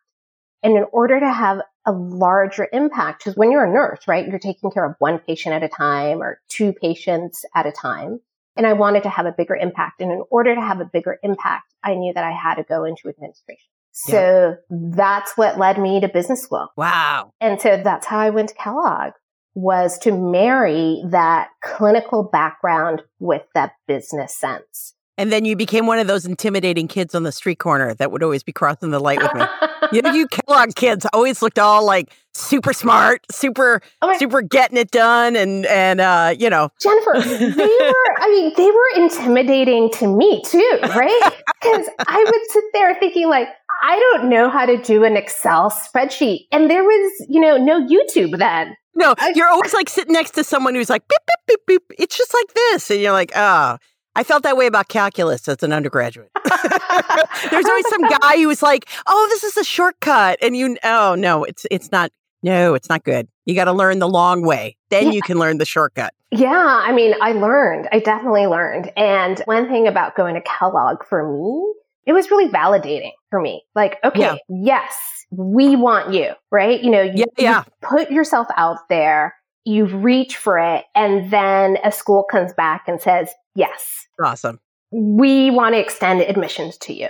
And 0.62 0.76
in 0.76 0.84
order 0.92 1.18
to 1.18 1.30
have 1.30 1.60
a 1.86 1.92
larger 1.92 2.68
impact, 2.72 3.20
because 3.20 3.36
when 3.36 3.50
you're 3.50 3.64
a 3.64 3.72
nurse, 3.72 4.00
right, 4.06 4.26
you're 4.26 4.38
taking 4.38 4.70
care 4.70 4.84
of 4.84 4.94
one 4.98 5.18
patient 5.18 5.54
at 5.54 5.62
a 5.62 5.68
time 5.68 6.22
or 6.22 6.40
two 6.48 6.72
patients 6.72 7.44
at 7.54 7.66
a 7.66 7.72
time. 7.72 8.20
And 8.56 8.66
I 8.66 8.74
wanted 8.74 9.04
to 9.04 9.08
have 9.08 9.26
a 9.26 9.32
bigger 9.32 9.56
impact. 9.56 10.00
And 10.00 10.10
in 10.10 10.22
order 10.30 10.54
to 10.54 10.60
have 10.60 10.80
a 10.80 10.84
bigger 10.84 11.18
impact, 11.22 11.72
I 11.82 11.94
knew 11.94 12.12
that 12.12 12.24
I 12.24 12.32
had 12.32 12.56
to 12.56 12.62
go 12.62 12.84
into 12.84 13.08
administration. 13.08 13.70
So 13.92 14.56
that's 14.70 15.36
what 15.36 15.58
led 15.58 15.78
me 15.78 16.00
to 16.00 16.08
business 16.08 16.42
school. 16.42 16.68
Wow. 16.76 17.32
And 17.40 17.60
so 17.60 17.80
that's 17.82 18.06
how 18.06 18.18
I 18.18 18.30
went 18.30 18.50
to 18.50 18.54
Kellogg 18.54 19.12
was 19.54 19.98
to 19.98 20.12
marry 20.12 21.02
that 21.10 21.48
clinical 21.62 22.22
background 22.22 23.02
with 23.18 23.42
that 23.54 23.72
business 23.88 24.36
sense. 24.36 24.94
And 25.20 25.30
then 25.30 25.44
you 25.44 25.54
became 25.54 25.86
one 25.86 25.98
of 25.98 26.06
those 26.06 26.24
intimidating 26.24 26.88
kids 26.88 27.14
on 27.14 27.24
the 27.24 27.30
street 27.30 27.58
corner 27.58 27.92
that 27.92 28.10
would 28.10 28.22
always 28.22 28.42
be 28.42 28.52
crossing 28.52 28.88
the 28.88 28.98
light 28.98 29.20
with 29.20 29.34
me. 29.34 29.44
you 29.92 30.00
know, 30.00 30.12
you 30.12 30.26
Kellogg 30.46 30.74
kids 30.74 31.06
always 31.12 31.42
looked 31.42 31.58
all 31.58 31.84
like 31.84 32.10
super 32.32 32.72
smart, 32.72 33.26
super, 33.30 33.82
Oh 34.00 34.16
super 34.16 34.40
getting 34.40 34.78
it 34.78 34.90
done, 34.90 35.36
and 35.36 35.66
and 35.66 36.00
uh, 36.00 36.34
you 36.38 36.48
know, 36.48 36.70
Jennifer, 36.80 37.12
they 37.20 37.44
were, 37.44 38.14
I 38.18 38.28
mean, 38.30 38.52
they 38.56 38.70
were 38.70 39.04
intimidating 39.04 39.90
to 39.90 40.06
me 40.06 40.40
too, 40.42 40.78
right? 40.82 41.32
Because 41.60 41.86
I 41.98 42.24
would 42.24 42.50
sit 42.50 42.64
there 42.72 42.94
thinking 42.94 43.28
like, 43.28 43.48
I 43.82 43.98
don't 43.98 44.30
know 44.30 44.48
how 44.48 44.64
to 44.64 44.78
do 44.78 45.04
an 45.04 45.18
Excel 45.18 45.70
spreadsheet. 45.70 46.46
And 46.50 46.70
there 46.70 46.82
was, 46.82 47.26
you 47.28 47.42
know, 47.42 47.58
no 47.58 47.86
YouTube 47.86 48.38
then. 48.38 48.74
no, 48.94 49.14
you're 49.34 49.48
always 49.48 49.74
like 49.74 49.90
sitting 49.90 50.14
next 50.14 50.30
to 50.30 50.44
someone 50.44 50.74
who's 50.74 50.88
like 50.88 51.06
beep 51.08 51.20
beep 51.26 51.46
beep 51.46 51.66
beep. 51.66 51.98
It's 51.98 52.16
just 52.16 52.32
like 52.32 52.54
this, 52.54 52.90
and 52.90 53.02
you're 53.02 53.12
like, 53.12 53.32
oh. 53.36 53.76
I 54.16 54.24
felt 54.24 54.42
that 54.42 54.56
way 54.56 54.66
about 54.66 54.88
calculus 54.88 55.46
as 55.48 55.62
an 55.62 55.72
undergraduate. 55.72 56.30
There's 57.50 57.66
always 57.66 57.88
some 57.88 58.02
guy 58.08 58.36
who 58.36 58.48
was 58.48 58.62
like, 58.62 58.88
"Oh, 59.06 59.26
this 59.30 59.44
is 59.44 59.56
a 59.56 59.64
shortcut," 59.64 60.38
and 60.42 60.56
you, 60.56 60.76
oh 60.84 61.14
no, 61.16 61.44
it's 61.44 61.66
it's 61.70 61.90
not. 61.92 62.10
No, 62.42 62.72
it's 62.72 62.88
not 62.88 63.04
good. 63.04 63.28
You 63.44 63.54
got 63.54 63.66
to 63.66 63.72
learn 63.72 63.98
the 63.98 64.08
long 64.08 64.46
way. 64.46 64.74
Then 64.88 65.08
yeah. 65.08 65.12
you 65.12 65.20
can 65.20 65.38
learn 65.38 65.58
the 65.58 65.66
shortcut. 65.66 66.14
Yeah, 66.30 66.48
I 66.56 66.90
mean, 66.92 67.14
I 67.20 67.32
learned. 67.32 67.86
I 67.92 67.98
definitely 67.98 68.46
learned. 68.46 68.90
And 68.96 69.40
one 69.44 69.68
thing 69.68 69.86
about 69.86 70.16
going 70.16 70.36
to 70.36 70.40
Kellogg 70.40 71.04
for 71.04 71.22
me, 71.30 71.74
it 72.06 72.14
was 72.14 72.30
really 72.30 72.48
validating 72.48 73.10
for 73.28 73.40
me. 73.40 73.62
Like, 73.74 73.98
okay, 74.04 74.20
yeah. 74.20 74.36
yes, 74.48 74.96
we 75.30 75.76
want 75.76 76.14
you, 76.14 76.32
right? 76.50 76.80
You 76.80 76.90
know, 76.90 77.02
you, 77.02 77.12
yeah, 77.16 77.24
yeah. 77.38 77.64
you 77.66 77.72
put 77.82 78.10
yourself 78.10 78.46
out 78.56 78.88
there, 78.88 79.34
you 79.70 79.86
reach 79.86 80.36
for 80.36 80.58
it, 80.58 80.84
and 80.94 81.30
then 81.30 81.78
a 81.84 81.92
school 81.92 82.24
comes 82.24 82.52
back 82.52 82.84
and 82.88 83.00
says, 83.00 83.30
yes. 83.54 84.06
Awesome. 84.22 84.60
We 84.90 85.50
want 85.50 85.74
to 85.74 85.80
extend 85.80 86.20
admissions 86.20 86.76
to 86.78 86.92
you. 86.92 87.08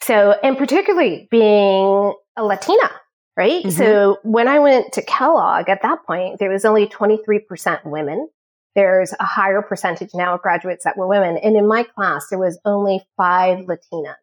So, 0.00 0.34
and 0.42 0.56
particularly 0.56 1.28
being 1.30 2.14
a 2.36 2.44
Latina, 2.44 2.90
right? 3.36 3.62
Mm-hmm. 3.62 3.70
So 3.70 4.18
when 4.22 4.48
I 4.48 4.58
went 4.60 4.92
to 4.94 5.02
Kellogg 5.02 5.68
at 5.68 5.82
that 5.82 5.98
point, 6.06 6.38
there 6.38 6.50
was 6.50 6.64
only 6.64 6.86
23% 6.86 7.84
women. 7.84 8.28
There's 8.74 9.12
a 9.18 9.24
higher 9.24 9.60
percentage 9.60 10.10
now 10.14 10.34
of 10.34 10.42
graduates 10.42 10.84
that 10.84 10.96
were 10.96 11.08
women. 11.08 11.36
And 11.36 11.56
in 11.56 11.68
my 11.68 11.82
class, 11.82 12.28
there 12.30 12.38
was 12.38 12.58
only 12.64 13.00
five 13.16 13.66
Latinas 13.66 14.14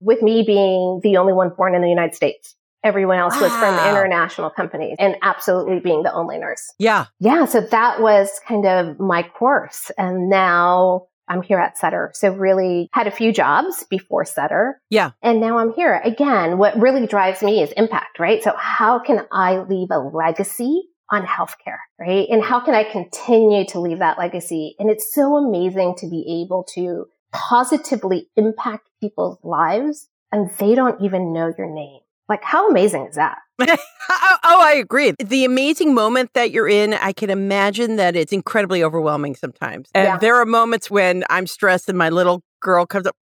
with 0.00 0.22
me 0.22 0.42
being 0.42 1.00
the 1.02 1.16
only 1.16 1.32
one 1.32 1.50
born 1.50 1.74
in 1.74 1.82
the 1.82 1.88
United 1.88 2.14
States. 2.14 2.54
Everyone 2.86 3.18
else 3.18 3.34
wow. 3.34 3.42
was 3.42 3.52
from 3.52 3.74
ah. 3.74 3.90
international 3.90 4.48
companies 4.50 4.94
and 5.00 5.16
absolutely 5.22 5.80
being 5.80 6.04
the 6.04 6.12
only 6.12 6.38
nurse. 6.38 6.72
Yeah. 6.78 7.06
Yeah. 7.18 7.46
So 7.46 7.60
that 7.60 8.00
was 8.00 8.30
kind 8.46 8.64
of 8.64 9.00
my 9.00 9.24
course. 9.24 9.90
And 9.98 10.28
now 10.28 11.08
I'm 11.28 11.42
here 11.42 11.58
at 11.58 11.76
Sutter. 11.76 12.12
So 12.14 12.32
really 12.32 12.88
had 12.92 13.08
a 13.08 13.10
few 13.10 13.32
jobs 13.32 13.84
before 13.90 14.24
Sutter. 14.24 14.80
Yeah. 14.88 15.10
And 15.20 15.40
now 15.40 15.58
I'm 15.58 15.72
here. 15.72 16.00
Again, 16.04 16.58
what 16.58 16.78
really 16.78 17.08
drives 17.08 17.42
me 17.42 17.60
is 17.60 17.72
impact, 17.72 18.20
right? 18.20 18.40
So 18.40 18.54
how 18.56 19.00
can 19.00 19.26
I 19.32 19.58
leave 19.58 19.88
a 19.90 19.98
legacy 19.98 20.82
on 21.10 21.26
healthcare, 21.26 21.78
right? 21.98 22.28
And 22.30 22.40
how 22.40 22.60
can 22.60 22.74
I 22.74 22.84
continue 22.84 23.64
to 23.66 23.80
leave 23.80 23.98
that 23.98 24.16
legacy? 24.16 24.76
And 24.78 24.90
it's 24.90 25.12
so 25.12 25.34
amazing 25.36 25.96
to 25.98 26.08
be 26.08 26.44
able 26.44 26.62
to 26.74 27.06
positively 27.32 28.28
impact 28.36 28.88
people's 29.00 29.38
lives 29.42 30.08
and 30.32 30.50
they 30.58 30.74
don't 30.74 31.00
even 31.02 31.32
know 31.32 31.52
your 31.56 31.72
name. 31.72 32.00
Like, 32.28 32.42
how 32.42 32.68
amazing 32.68 33.06
is 33.06 33.16
that? 33.16 33.38
Oh, 34.08 34.36
oh, 34.44 34.62
I 34.62 34.74
agree. 34.74 35.14
The 35.18 35.44
amazing 35.44 35.92
moment 35.92 36.30
that 36.34 36.52
you're 36.52 36.68
in, 36.68 36.94
I 36.94 37.12
can 37.12 37.28
imagine 37.28 37.96
that 37.96 38.14
it's 38.14 38.32
incredibly 38.32 38.84
overwhelming 38.84 39.34
sometimes. 39.34 39.90
And 39.94 40.04
yeah. 40.04 40.18
there 40.18 40.36
are 40.36 40.46
moments 40.46 40.88
when 40.88 41.24
I'm 41.28 41.48
stressed 41.48 41.88
and 41.88 41.98
my 41.98 42.08
little 42.08 42.44
girl 42.60 42.86
comes 42.86 43.06
up, 43.06 43.16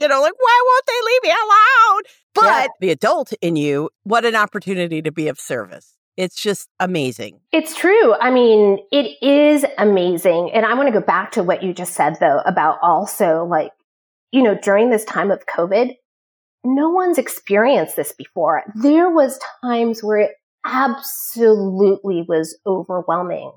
you 0.00 0.08
know, 0.08 0.20
like, 0.22 0.32
why 0.38 0.62
won't 0.64 0.86
they 0.86 1.06
leave 1.06 1.22
me 1.22 1.30
alone? 1.30 2.02
But 2.34 2.44
yeah. 2.44 2.66
the 2.80 2.90
adult 2.92 3.32
in 3.42 3.56
you, 3.56 3.90
what 4.04 4.24
an 4.24 4.34
opportunity 4.34 5.02
to 5.02 5.12
be 5.12 5.28
of 5.28 5.38
service. 5.38 5.96
It's 6.16 6.36
just 6.36 6.68
amazing. 6.80 7.40
It's 7.52 7.74
true. 7.74 8.14
I 8.14 8.30
mean, 8.30 8.78
it 8.90 9.16
is 9.22 9.64
amazing. 9.78 10.50
And 10.52 10.64
I 10.66 10.74
want 10.74 10.88
to 10.88 10.92
go 10.92 11.04
back 11.04 11.32
to 11.32 11.42
what 11.42 11.62
you 11.62 11.72
just 11.72 11.94
said, 11.94 12.18
though, 12.20 12.40
about 12.44 12.78
also 12.82 13.44
like, 13.44 13.72
you 14.30 14.42
know, 14.42 14.54
during 14.54 14.90
this 14.90 15.04
time 15.04 15.30
of 15.30 15.44
COVID, 15.46 15.94
no 16.64 16.90
one's 16.90 17.18
experienced 17.18 17.96
this 17.96 18.12
before. 18.12 18.62
There 18.74 19.10
was 19.10 19.38
times 19.62 20.02
where 20.02 20.18
it 20.18 20.32
absolutely 20.64 22.24
was 22.28 22.58
overwhelming 22.66 23.52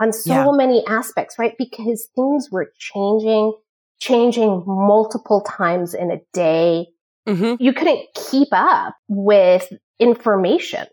on 0.00 0.12
so 0.12 0.32
yeah. 0.32 0.50
many 0.52 0.84
aspects, 0.86 1.38
right? 1.38 1.54
Because 1.58 2.08
things 2.14 2.48
were 2.50 2.72
changing, 2.78 3.54
changing 4.00 4.64
multiple 4.66 5.42
times 5.42 5.94
in 5.94 6.10
a 6.10 6.20
day. 6.32 6.86
Mm-hmm. 7.28 7.62
You 7.62 7.72
couldn't 7.72 8.06
keep 8.14 8.48
up 8.52 8.94
with 9.08 9.70
information. 9.98 10.86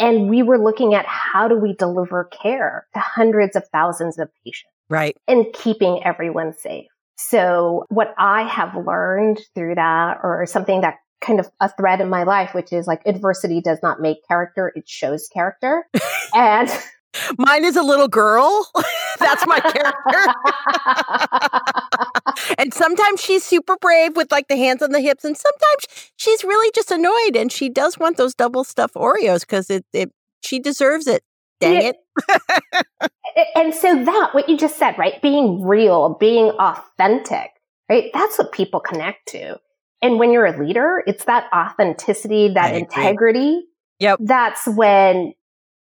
And 0.00 0.30
we 0.30 0.42
were 0.42 0.62
looking 0.62 0.94
at 0.94 1.06
how 1.06 1.48
do 1.48 1.56
we 1.56 1.74
deliver 1.74 2.24
care 2.24 2.86
to 2.94 3.00
hundreds 3.00 3.56
of 3.56 3.64
thousands 3.72 4.18
of 4.18 4.28
patients. 4.44 4.72
Right. 4.88 5.16
And 5.26 5.46
keeping 5.52 6.02
everyone 6.04 6.52
safe. 6.52 6.86
So 7.18 7.84
what 7.88 8.14
I 8.16 8.42
have 8.44 8.74
learned 8.76 9.40
through 9.54 9.74
that 9.74 10.18
or 10.22 10.46
something 10.46 10.82
that 10.82 10.94
kind 11.20 11.40
of 11.40 11.50
a 11.60 11.68
thread 11.68 12.00
in 12.00 12.08
my 12.08 12.22
life, 12.22 12.54
which 12.54 12.72
is 12.72 12.86
like 12.86 13.02
adversity 13.04 13.60
does 13.60 13.80
not 13.82 14.00
make 14.00 14.18
character, 14.26 14.72
it 14.76 14.88
shows 14.88 15.28
character. 15.28 15.84
and 16.34 16.70
mine 17.36 17.64
is 17.64 17.74
a 17.76 17.82
little 17.82 18.06
girl. 18.06 18.68
That's 19.18 19.44
my 19.48 19.58
character. 19.58 20.18
and 22.58 22.72
sometimes 22.72 23.20
she's 23.20 23.44
super 23.44 23.76
brave 23.80 24.14
with 24.14 24.30
like 24.30 24.46
the 24.46 24.56
hands 24.56 24.80
on 24.80 24.92
the 24.92 25.00
hips, 25.00 25.24
and 25.24 25.36
sometimes 25.36 26.12
she's 26.16 26.44
really 26.44 26.70
just 26.72 26.92
annoyed 26.92 27.34
and 27.34 27.50
she 27.50 27.68
does 27.68 27.98
want 27.98 28.16
those 28.16 28.34
double 28.34 28.62
stuffed 28.62 28.94
Oreos 28.94 29.40
because 29.40 29.70
it, 29.70 29.84
it 29.92 30.12
she 30.42 30.60
deserves 30.60 31.08
it. 31.08 31.22
Dang 31.60 31.82
it. 31.82 31.96
and 33.54 33.74
so 33.74 34.04
that, 34.04 34.30
what 34.32 34.48
you 34.48 34.56
just 34.56 34.78
said, 34.78 34.96
right? 34.98 35.20
Being 35.22 35.62
real, 35.62 36.16
being 36.20 36.50
authentic, 36.50 37.50
right? 37.88 38.10
That's 38.12 38.38
what 38.38 38.52
people 38.52 38.80
connect 38.80 39.28
to. 39.28 39.58
And 40.00 40.18
when 40.18 40.32
you're 40.32 40.46
a 40.46 40.58
leader, 40.58 41.02
it's 41.06 41.24
that 41.24 41.48
authenticity, 41.54 42.54
that 42.54 42.74
integrity. 42.74 43.62
Yep. 43.98 44.20
That's 44.22 44.66
when, 44.66 45.34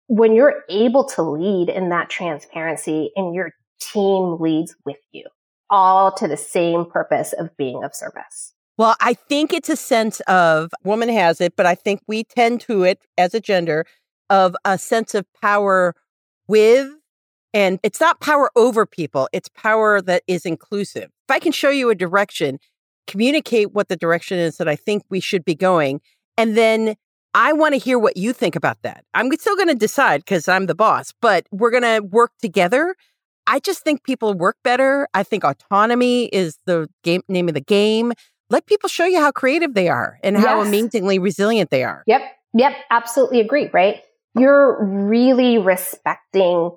when 0.08 0.34
you're 0.34 0.64
able 0.68 1.04
to 1.10 1.22
lead 1.22 1.68
in 1.68 1.90
that 1.90 2.10
transparency 2.10 3.12
and 3.14 3.34
your 3.34 3.52
team 3.80 4.38
leads 4.40 4.74
with 4.84 4.98
you 5.12 5.24
all 5.70 6.12
to 6.12 6.28
the 6.28 6.36
same 6.36 6.84
purpose 6.84 7.32
of 7.32 7.56
being 7.56 7.82
of 7.82 7.94
service. 7.94 8.54
Well, 8.78 8.96
I 9.00 9.14
think 9.14 9.52
it's 9.52 9.68
a 9.68 9.76
sense 9.76 10.20
of 10.20 10.70
woman 10.84 11.08
has 11.08 11.40
it, 11.40 11.54
but 11.56 11.66
I 11.66 11.74
think 11.74 12.00
we 12.06 12.24
tend 12.24 12.60
to 12.62 12.84
it 12.84 12.98
as 13.16 13.34
a 13.34 13.40
gender 13.40 13.84
of 14.32 14.56
a 14.64 14.78
sense 14.78 15.14
of 15.14 15.26
power 15.42 15.94
with, 16.48 16.90
and 17.52 17.78
it's 17.82 18.00
not 18.00 18.18
power 18.20 18.50
over 18.56 18.86
people, 18.86 19.28
it's 19.30 19.50
power 19.50 20.00
that 20.00 20.22
is 20.26 20.46
inclusive. 20.46 21.10
If 21.28 21.30
I 21.30 21.38
can 21.38 21.52
show 21.52 21.68
you 21.68 21.90
a 21.90 21.94
direction, 21.94 22.58
communicate 23.06 23.72
what 23.72 23.88
the 23.88 23.96
direction 23.96 24.38
is 24.38 24.56
that 24.56 24.68
I 24.68 24.74
think 24.74 25.04
we 25.10 25.20
should 25.20 25.44
be 25.44 25.54
going, 25.54 26.00
and 26.38 26.56
then 26.56 26.94
I 27.34 27.52
want 27.52 27.74
to 27.74 27.78
hear 27.78 27.98
what 27.98 28.16
you 28.16 28.32
think 28.32 28.56
about 28.56 28.80
that. 28.82 29.04
I'm 29.12 29.30
still 29.38 29.54
going 29.54 29.68
to 29.68 29.74
decide 29.74 30.22
because 30.22 30.48
I'm 30.48 30.64
the 30.64 30.74
boss, 30.74 31.12
but 31.20 31.46
we're 31.52 31.70
going 31.70 31.82
to 31.82 32.00
work 32.00 32.32
together. 32.40 32.94
I 33.46 33.58
just 33.58 33.84
think 33.84 34.02
people 34.02 34.32
work 34.32 34.56
better. 34.64 35.08
I 35.12 35.24
think 35.24 35.44
autonomy 35.44 36.26
is 36.26 36.58
the 36.64 36.88
game, 37.04 37.22
name 37.28 37.48
of 37.48 37.54
the 37.54 37.60
game. 37.60 38.14
Let 38.48 38.64
people 38.64 38.88
show 38.88 39.04
you 39.04 39.20
how 39.20 39.30
creative 39.30 39.74
they 39.74 39.88
are 39.88 40.18
and 40.22 40.38
how 40.38 40.58
yes. 40.58 40.68
amazingly 40.68 41.18
resilient 41.18 41.70
they 41.70 41.84
are. 41.84 42.02
Yep. 42.06 42.22
Yep. 42.54 42.72
Absolutely 42.90 43.40
agree. 43.40 43.68
Right 43.72 44.02
you're 44.38 44.84
really 44.84 45.58
respecting 45.58 46.70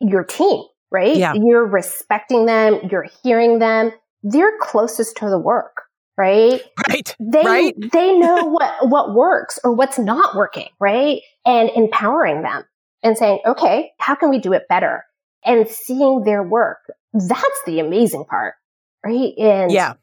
your 0.00 0.24
team, 0.24 0.64
right? 0.90 1.16
Yeah. 1.16 1.34
You're 1.34 1.66
respecting 1.66 2.46
them, 2.46 2.80
you're 2.90 3.06
hearing 3.22 3.58
them. 3.58 3.92
They're 4.22 4.56
closest 4.60 5.16
to 5.18 5.28
the 5.28 5.38
work, 5.38 5.82
right? 6.16 6.60
Right. 6.88 7.16
They 7.18 7.42
right. 7.42 7.74
they 7.92 8.16
know 8.16 8.44
what 8.44 8.88
what 8.88 9.14
works 9.14 9.58
or 9.64 9.72
what's 9.74 9.98
not 9.98 10.36
working, 10.36 10.68
right? 10.80 11.20
And 11.44 11.70
empowering 11.74 12.42
them 12.42 12.64
and 13.02 13.16
saying, 13.16 13.40
"Okay, 13.44 13.90
how 13.98 14.14
can 14.14 14.30
we 14.30 14.38
do 14.38 14.52
it 14.52 14.68
better?" 14.68 15.04
And 15.44 15.68
seeing 15.68 16.22
their 16.24 16.42
work. 16.42 16.78
That's 17.12 17.62
the 17.66 17.80
amazing 17.80 18.24
part, 18.26 18.54
right? 19.04 19.32
And 19.38 19.72
yeah. 19.72 19.94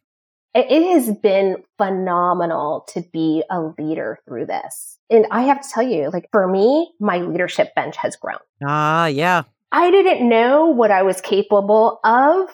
It 0.56 0.94
has 0.94 1.15
been 1.15 1.58
phenomenal 1.77 2.86
to 2.94 3.01
be 3.13 3.44
a 3.51 3.62
leader 3.77 4.20
through 4.27 4.48
this. 4.48 4.98
And 5.10 5.27
I 5.29 5.44
have 5.44 5.62
to 5.62 5.70
tell 5.70 5.84
you, 5.84 6.10
like 6.12 6.27
for 6.32 6.48
me, 6.48 6.91
my 7.00 7.20
leadership 7.20 7.75
bench 7.75 7.96
has 7.98 8.15
grown. 8.15 8.39
Ah, 8.65 9.06
yeah. 9.08 9.44
I 9.72 9.91
didn't 9.91 10.27
know 10.27 10.68
what 10.68 10.89
I 10.89 11.03
was 11.03 11.22
capable 11.22 12.00
of 12.03 12.50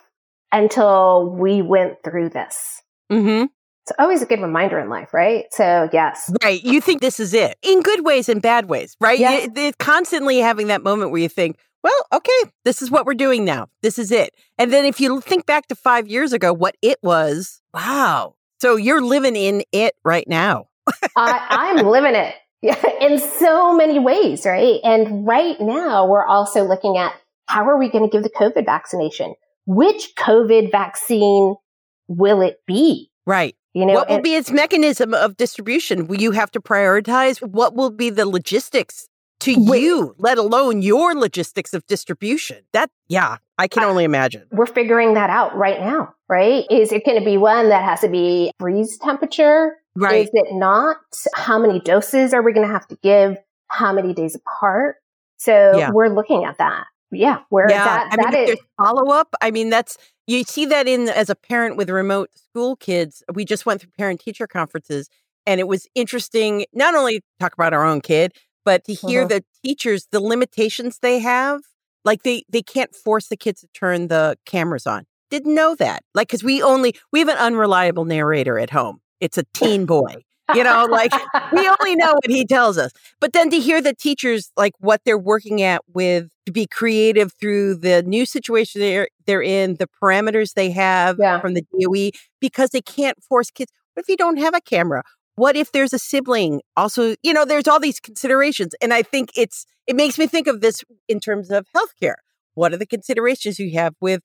until 0.51 1.29
we 1.29 1.61
went 1.61 2.03
through 2.03 2.29
this. 2.29 2.81
Mm-hmm. 3.11 3.45
It's 3.83 3.91
always 3.99 4.21
a 4.21 4.25
good 4.25 4.41
reminder 4.41 4.79
in 4.79 4.89
life, 4.89 5.13
right? 5.13 5.45
So, 5.51 5.89
yes. 5.93 6.31
Right. 6.43 6.61
You 6.63 6.81
think 6.81 7.01
this 7.01 7.19
is 7.19 7.33
it 7.33 7.57
in 7.61 7.81
good 7.81 8.03
ways 8.03 8.27
and 8.27 8.41
bad 8.41 8.67
ways, 8.67 8.97
right? 8.99 9.19
Yes. 9.19 9.47
You, 9.55 9.71
constantly 9.79 10.39
having 10.39 10.67
that 10.67 10.83
moment 10.83 11.11
where 11.11 11.21
you 11.21 11.29
think, 11.29 11.57
well, 11.85 12.07
okay, 12.13 12.51
this 12.63 12.81
is 12.81 12.89
what 12.89 13.05
we're 13.05 13.13
doing 13.13 13.45
now. 13.45 13.67
This 13.83 13.99
is 13.99 14.11
it. 14.11 14.33
And 14.57 14.73
then 14.73 14.85
if 14.85 14.99
you 14.99 15.21
think 15.21 15.45
back 15.45 15.67
to 15.67 15.75
five 15.75 16.07
years 16.07 16.33
ago, 16.33 16.51
what 16.51 16.75
it 16.81 16.97
was, 17.03 17.61
wow. 17.75 18.33
So 18.59 18.75
you're 18.75 19.03
living 19.03 19.35
in 19.35 19.61
it 19.71 19.93
right 20.03 20.27
now. 20.27 20.65
I, 21.15 21.75
I'm 21.77 21.85
living 21.85 22.15
it 22.15 22.33
in 23.01 23.19
so 23.19 23.77
many 23.77 23.99
ways, 23.99 24.47
right? 24.47 24.79
And 24.83 25.27
right 25.27 25.61
now, 25.61 26.07
we're 26.07 26.25
also 26.25 26.63
looking 26.63 26.97
at 26.97 27.13
how 27.45 27.69
are 27.69 27.77
we 27.77 27.91
going 27.91 28.03
to 28.03 28.09
give 28.09 28.23
the 28.23 28.31
COVID 28.31 28.65
vaccination? 28.65 29.35
Which 29.67 30.15
COVID 30.17 30.71
vaccine 30.71 31.53
will 32.07 32.41
it 32.41 32.61
be? 32.65 33.11
Right. 33.27 33.55
You 33.75 33.85
know, 33.85 33.93
what 33.93 34.07
will 34.07 34.15
and, 34.15 34.23
be 34.23 34.33
its 34.33 34.49
mechanism 34.49 35.13
of 35.13 35.37
distribution? 35.37 36.07
Will 36.07 36.19
you 36.19 36.31
have 36.31 36.49
to 36.51 36.59
prioritize? 36.59 37.45
What 37.45 37.75
will 37.75 37.91
be 37.91 38.09
the 38.09 38.25
logistics 38.25 39.07
to 39.41 39.55
Wait. 39.57 39.81
you, 39.81 40.15
let 40.17 40.37
alone 40.37 40.81
your 40.81 41.13
logistics 41.13 41.73
of 41.73 41.85
distribution. 41.87 42.63
That, 42.73 42.89
yeah, 43.07 43.37
I 43.57 43.67
can 43.67 43.83
only 43.83 44.03
imagine. 44.03 44.47
We're 44.51 44.65
figuring 44.65 45.13
that 45.15 45.29
out 45.29 45.55
right 45.55 45.79
now, 45.79 46.13
right? 46.29 46.65
Is 46.69 46.91
it 46.91 47.05
going 47.05 47.19
to 47.19 47.25
be 47.25 47.37
one 47.37 47.69
that 47.69 47.83
has 47.83 48.01
to 48.01 48.07
be 48.09 48.51
freeze 48.59 48.97
temperature? 48.97 49.77
Right. 49.95 50.23
Is 50.23 50.29
it 50.33 50.53
not? 50.53 50.97
How 51.35 51.59
many 51.59 51.79
doses 51.79 52.33
are 52.33 52.41
we 52.41 52.53
going 52.53 52.67
to 52.67 52.73
have 52.73 52.87
to 52.87 52.97
give? 53.01 53.37
how 53.69 53.93
many 53.93 54.13
days 54.13 54.35
apart. 54.35 54.97
So 55.37 55.77
Yeah. 55.77 55.91
we're 55.91 56.07
looking 56.07 56.45
at 56.45 56.57
that. 56.57 56.85
Yeah, 57.11 57.41
where 57.49 57.69
yeah, 57.69 57.85
that 57.85 58.09
I 58.11 58.15
that 58.31 58.49
is 58.49 58.59
follow 58.77 59.11
up. 59.11 59.35
I 59.39 59.51
mean, 59.51 59.69
that's 59.69 59.97
you 60.27 60.43
see 60.43 60.65
that 60.65 60.87
in 60.87 61.07
as 61.07 61.29
a 61.29 61.35
parent 61.35 61.77
with 61.77 61.89
remote 61.89 62.29
school 62.35 62.75
kids. 62.75 63.23
We 63.33 63.45
just 63.45 63.65
went 63.65 63.79
through 63.79 63.91
parent 63.97 64.19
teacher 64.19 64.47
conferences, 64.47 65.07
and 65.45 65.59
it 65.59 65.67
was 65.67 65.87
interesting 65.93 66.65
not 66.73 66.95
only 66.95 67.19
to 67.19 67.25
talk 67.39 67.53
about 67.53 67.73
our 67.73 67.85
own 67.85 68.01
kid, 68.01 68.33
but 68.65 68.83
to 68.85 68.93
hear 68.93 69.25
Mhm. 69.25 69.29
the 69.29 69.43
teachers 69.63 70.07
the 70.11 70.19
limitations 70.21 70.99
they 71.01 71.19
have. 71.19 71.61
Like 72.03 72.23
they 72.23 72.43
they 72.49 72.61
can't 72.61 72.93
force 72.95 73.27
the 73.29 73.37
kids 73.37 73.61
to 73.61 73.67
turn 73.73 74.07
the 74.09 74.37
cameras 74.45 74.85
on. 74.87 75.05
Didn't 75.31 75.55
know 75.55 75.75
that. 75.75 76.03
Like 76.13 76.27
because 76.27 76.43
we 76.43 76.61
only 76.61 76.95
we 77.11 77.19
have 77.19 77.29
an 77.29 77.37
unreliable 77.37 78.05
narrator 78.05 78.59
at 78.59 78.69
home. 78.71 78.99
It's 79.21 79.37
a 79.37 79.43
teen 79.53 79.85
boy. 79.85 80.23
You 80.53 80.63
know, 80.63 80.85
like 80.89 81.11
we 81.51 81.67
only 81.79 81.95
know 81.95 82.13
what 82.13 82.29
he 82.29 82.45
tells 82.45 82.77
us. 82.77 82.91
But 83.19 83.33
then 83.33 83.49
to 83.49 83.59
hear 83.59 83.81
the 83.81 83.93
teachers 83.95 84.51
like 84.55 84.73
what 84.79 85.01
they're 85.03 85.17
working 85.17 85.63
at 85.63 85.81
with 85.93 86.29
to 86.45 86.51
be 86.51 86.67
creative 86.67 87.33
through 87.39 87.75
the 87.77 88.03
new 88.03 88.25
situation 88.27 88.81
they're 88.81 89.07
they're 89.25 89.41
in, 89.41 89.75
the 89.77 89.87
parameters 90.01 90.53
they 90.53 90.69
have 90.71 91.17
Yeah. 91.19 91.39
from 91.41 91.55
the 91.55 91.63
DOE, 91.71 92.11
because 92.39 92.69
they 92.69 92.81
can't 92.81 93.17
force 93.23 93.49
kids. 93.49 93.71
What 93.95 94.03
if 94.03 94.09
you 94.09 94.17
don't 94.17 94.37
have 94.37 94.53
a 94.53 94.61
camera? 94.61 95.01
What 95.35 95.55
if 95.55 95.71
there's 95.71 95.93
a 95.93 95.99
sibling? 95.99 96.61
Also, 96.77 97.15
you 97.23 97.33
know, 97.33 97.45
there's 97.45 97.67
all 97.67 97.79
these 97.79 97.99
considerations. 97.99 98.73
And 98.81 98.93
I 98.93 99.01
think 99.01 99.29
it's 99.35 99.65
it 99.87 99.95
makes 99.95 100.17
me 100.17 100.27
think 100.27 100.47
of 100.47 100.61
this 100.61 100.83
in 101.07 101.19
terms 101.19 101.51
of 101.51 101.65
healthcare. 101.75 102.15
What 102.53 102.73
are 102.73 102.77
the 102.77 102.85
considerations 102.85 103.59
you 103.59 103.77
have 103.77 103.93
with 103.99 104.21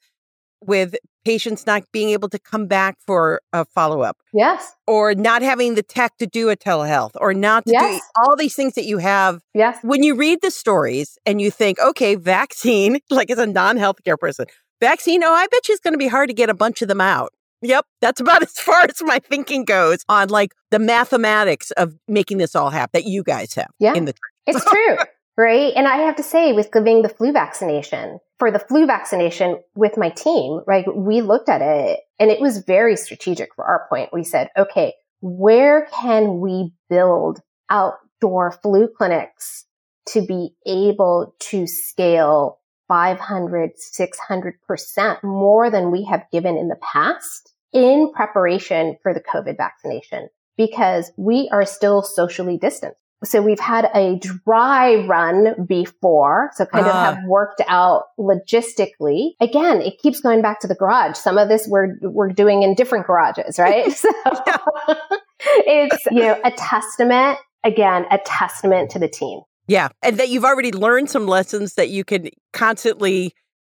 with 0.63 0.95
patients 1.25 1.67
not 1.67 1.83
being 1.93 2.11
able 2.11 2.29
to 2.29 2.39
come 2.39 2.67
back 2.67 2.97
for 3.07 3.41
a 3.53 3.65
follow-up? 3.65 4.19
yes, 4.35 4.75
or 4.87 5.15
not 5.15 5.43
having 5.43 5.75
the 5.75 5.83
tech 5.83 6.17
to 6.19 6.27
do 6.27 6.51
a 6.51 6.57
telehealth 6.57 7.13
or 7.15 7.33
not 7.35 7.65
to 7.67 7.73
do 7.73 7.85
Yes. 7.85 8.03
all 8.17 8.37
these 8.37 8.55
things 8.55 8.75
that 8.75 8.85
you 8.85 8.99
have 8.99 9.41
yes, 9.55 9.79
when 9.83 10.03
you 10.03 10.15
read 10.15 10.39
the 10.43 10.51
stories 10.51 11.19
and 11.27 11.41
you 11.41 11.51
think 11.51 11.79
okay 11.81 12.15
vaccine 12.15 12.99
like 13.11 13.31
as 13.31 13.39
a 13.39 13.47
non-healthcare 13.47 14.19
person 14.19 14.47
vaccine 14.81 15.23
oh 15.25 15.33
i 15.33 15.47
bet 15.47 15.67
you 15.69 15.73
it's 15.75 15.81
going 15.83 15.95
to 15.95 15.99
be 15.99 16.09
hard 16.09 16.29
to 16.29 16.35
get 16.35 16.51
a 16.51 16.55
bunch 16.55 16.83
of 16.83 16.89
them 16.89 17.01
out 17.01 17.33
yep 17.63 17.85
that's 18.01 18.21
about 18.21 18.43
as 18.51 18.59
far 18.59 18.83
as 18.83 19.03
my 19.03 19.19
thinking 19.19 19.65
goes 19.65 20.05
on 20.09 20.29
like 20.29 20.55
the 20.71 20.79
mathematics 20.79 21.71
of 21.73 21.95
making 22.09 22.39
this 22.39 22.55
all 22.55 22.71
happen 22.71 22.91
that 22.93 23.05
you 23.05 23.23
guys 23.23 23.55
have 23.55 23.71
Yeah. 23.79 23.95
in 23.95 24.05
the 24.05 24.15
it's 24.47 24.65
true, 24.71 24.97
right? 25.37 25.73
And 25.77 25.87
I 25.87 25.97
have 25.99 26.17
to 26.17 26.23
say, 26.23 26.53
with 26.53 26.73
giving 26.73 27.03
the 27.03 27.09
flu 27.09 27.33
vaccination, 27.33 28.19
for 28.39 28.51
the 28.51 28.59
flu 28.59 28.87
vaccination 28.87 29.59
with 29.75 29.97
my 29.97 30.09
team, 30.11 30.63
right, 30.67 30.85
we 30.95 31.21
looked 31.21 31.49
at 31.49 31.61
it 31.63 32.01
and 32.19 32.31
it 32.31 32.41
was 32.41 32.65
very 32.67 32.97
strategic 32.97 33.55
for 33.55 33.65
our 33.65 33.87
point. 33.89 34.11
We 34.13 34.25
said, 34.25 34.49
okay, 34.57 34.95
where 35.21 35.87
can 36.01 36.41
we 36.41 36.73
build 36.89 37.41
outdoor 37.69 38.53
flu 38.63 38.89
clinics 38.89 39.67
to 40.09 40.23
be 40.23 40.55
able 40.67 41.35
to 41.39 41.67
scale 41.67 42.59
500, 42.91 43.71
600% 43.79 45.23
more 45.23 45.71
than 45.71 45.93
we 45.93 46.03
have 46.07 46.25
given 46.33 46.57
in 46.57 46.67
the 46.67 46.79
past 46.83 47.55
in 47.73 48.11
preparation 48.13 48.97
for 49.01 49.15
the 49.15 49.21
COVID 49.21 49.57
vaccination 49.57 50.29
because 50.57 51.13
we 51.17 51.49
are 51.53 51.65
still 51.65 52.03
socially 52.03 52.59
distanced. 52.59 52.97
So 53.23 53.43
we've 53.43 53.61
had 53.61 53.89
a 53.95 54.19
dry 54.19 55.07
run 55.07 55.67
before. 55.67 56.51
So 56.55 56.67
kind 56.67 56.87
of 56.87 56.93
Ah. 56.93 57.15
have 57.15 57.25
worked 57.29 57.63
out 57.69 58.07
logistically. 58.19 59.35
Again, 59.41 59.83
it 59.83 59.99
keeps 60.03 60.21
going 60.21 60.43
back 60.43 60.59
to 60.61 60.67
the 60.67 60.75
garage. 60.75 61.17
Some 61.17 61.39
of 61.39 61.49
this 61.49 61.69
we're, 61.69 61.97
we're 62.03 62.31
doing 62.31 62.65
in 62.65 62.75
different 62.75 63.07
garages, 63.07 63.59
right? 63.59 63.93
So 64.03 64.11
it's, 65.41 66.07
you 66.11 66.23
know, 66.23 66.41
a 66.45 66.51
testament, 66.51 67.39
again, 67.63 68.05
a 68.11 68.19
testament 68.19 68.91
to 68.93 68.99
the 68.99 69.09
team. 69.09 69.41
Yeah 69.71 69.89
and 70.03 70.19
that 70.19 70.29
you've 70.29 70.45
already 70.45 70.73
learned 70.73 71.09
some 71.09 71.27
lessons 71.27 71.75
that 71.75 71.89
you 71.89 72.05
can 72.05 72.29
constantly 72.53 73.33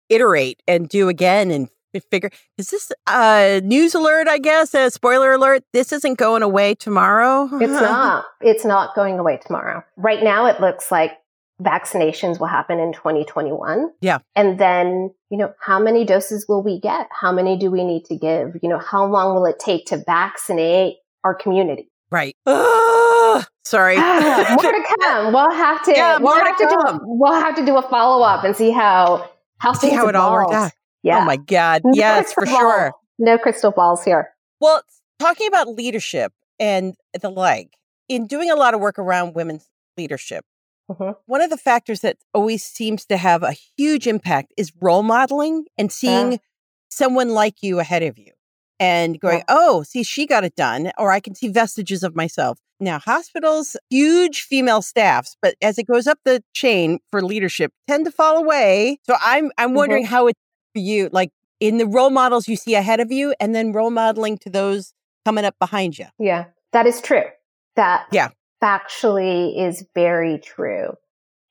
iterate 0.08 0.62
and 0.68 0.88
do 0.88 1.08
again 1.08 1.50
and 1.50 1.68
figure 2.10 2.28
is 2.58 2.68
this 2.68 2.92
a 3.08 3.62
news 3.64 3.94
alert 3.94 4.28
i 4.28 4.36
guess 4.36 4.74
a 4.74 4.90
spoiler 4.90 5.32
alert 5.32 5.62
this 5.72 5.92
isn't 5.92 6.18
going 6.18 6.42
away 6.42 6.74
tomorrow 6.74 7.48
It's 7.60 7.72
not. 7.72 8.24
It's 8.40 8.64
not 8.64 8.94
going 8.94 9.18
away 9.18 9.38
tomorrow. 9.44 9.82
Right 9.96 10.22
now, 10.22 10.46
it 10.46 10.60
looks 10.60 10.90
like 10.90 11.12
vaccinations 11.62 12.38
will 12.38 12.46
happen 12.46 12.78
in 12.78 12.92
2021. 12.92 13.90
Yeah. 14.00 14.18
And 14.34 14.58
then, 14.58 15.10
you 15.30 15.38
know, 15.38 15.52
how 15.60 15.78
many 15.78 16.04
doses 16.04 16.46
will 16.48 16.62
we 16.62 16.80
get? 16.80 17.08
How 17.10 17.32
many 17.32 17.56
do 17.56 17.70
we 17.70 17.84
need 17.84 18.04
to 18.06 18.16
give? 18.16 18.56
You 18.62 18.68
know, 18.68 18.78
how 18.78 19.06
long 19.06 19.34
will 19.34 19.46
it 19.46 19.58
take 19.58 19.86
to 19.86 20.02
vaccinate 20.04 20.96
our 21.24 21.34
community? 21.34 21.90
right 22.10 22.36
Ugh, 23.38 23.44
sorry 23.64 23.96
Ah, 23.98 24.56
more 24.62 24.72
to 24.72 24.82
come. 25.02 25.32
We'll 25.32 25.50
have 25.50 25.82
to, 25.84 25.92
Yeah, 25.92 26.18
we'll 26.18 26.34
to 26.34 26.40
have 26.44 26.56
to 26.58 26.64
do, 26.68 26.74
a, 26.74 26.82
come. 26.84 27.00
we'll 27.04 27.32
have 27.40 27.54
to 27.56 27.64
do 27.66 27.76
a 27.76 27.82
follow 27.82 28.24
up 28.24 28.44
and 28.44 28.54
see 28.56 28.70
how, 28.70 29.28
how 29.58 29.72
see 29.72 29.90
how 29.90 30.06
it 30.08 30.14
all 30.16 30.32
worked 30.32 30.50
evolve. 30.52 30.66
out 30.66 30.72
Yeah. 31.02 31.18
oh 31.20 31.24
my 31.24 31.36
god 31.36 31.82
No 31.84 31.92
yes 31.94 32.32
for 32.32 32.42
crystal 32.42 32.58
sure. 32.60 32.92
No 33.18 33.38
crystal 33.38 33.70
balls 33.70 34.04
here. 34.04 34.28
Well, 34.60 34.82
talking 35.18 35.46
about 35.46 35.68
leadership 35.68 36.32
and 36.60 36.94
the 37.20 37.30
like, 37.30 37.70
in 38.08 38.26
doing 38.26 38.50
a 38.50 38.56
lot 38.56 38.74
of 38.74 38.80
work 38.80 38.98
around 38.98 39.34
women's 39.34 39.68
leadership, 39.96 40.44
Mhm. 40.90 41.16
one 41.26 41.40
of 41.40 41.50
the 41.50 41.56
factors 41.56 42.00
that 42.00 42.16
always 42.34 42.62
seems 42.64 43.04
to 43.06 43.16
have 43.16 43.42
a 43.42 43.52
huge 43.76 44.06
impact 44.06 44.52
is 44.56 44.72
role 44.80 45.02
modeling 45.02 45.64
and 45.76 45.90
seeing 45.90 46.38
someone 46.90 47.30
like 47.30 47.62
you 47.62 47.80
ahead 47.80 48.02
of 48.04 48.16
you 48.18 48.32
and 48.78 49.18
going, 49.20 49.38
Yeah. 49.38 49.44
oh, 49.48 49.82
see, 49.82 50.02
she 50.02 50.26
got 50.26 50.44
it 50.44 50.54
done, 50.54 50.92
or 50.98 51.10
I 51.10 51.20
can 51.20 51.34
see 51.34 51.48
vestiges 51.48 52.02
of 52.02 52.14
myself. 52.14 52.58
Now, 52.78 52.98
hospitals, 52.98 53.76
huge 53.88 54.42
female 54.42 54.82
staffs, 54.82 55.36
but 55.40 55.54
as 55.62 55.78
it 55.78 55.84
goes 55.84 56.06
up 56.06 56.18
the 56.24 56.42
chain 56.52 56.98
for 57.10 57.22
leadership, 57.22 57.72
tend 57.88 58.04
to 58.04 58.10
fall 58.10 58.36
away. 58.36 58.98
So 59.04 59.16
I'm 59.22 59.50
I'm 59.56 59.68
mm-hmm. 59.68 59.76
wondering 59.76 60.04
how 60.04 60.26
it's 60.26 60.40
for 60.74 60.80
you, 60.80 61.08
like 61.10 61.30
in 61.58 61.78
the 61.78 61.86
role 61.86 62.10
models 62.10 62.48
you 62.48 62.56
see 62.56 62.74
ahead 62.74 63.00
of 63.00 63.10
you, 63.10 63.34
and 63.40 63.54
then 63.54 63.72
role 63.72 63.90
modeling 63.90 64.36
to 64.38 64.50
those 64.50 64.92
coming 65.24 65.44
up 65.44 65.54
behind 65.58 65.98
you. 65.98 66.06
Yeah, 66.18 66.46
that 66.72 66.86
is 66.86 67.00
true. 67.00 67.24
That 67.76 68.06
Yeah. 68.12 68.28
factually 68.62 69.66
is 69.66 69.84
very 69.94 70.38
true. 70.38 70.94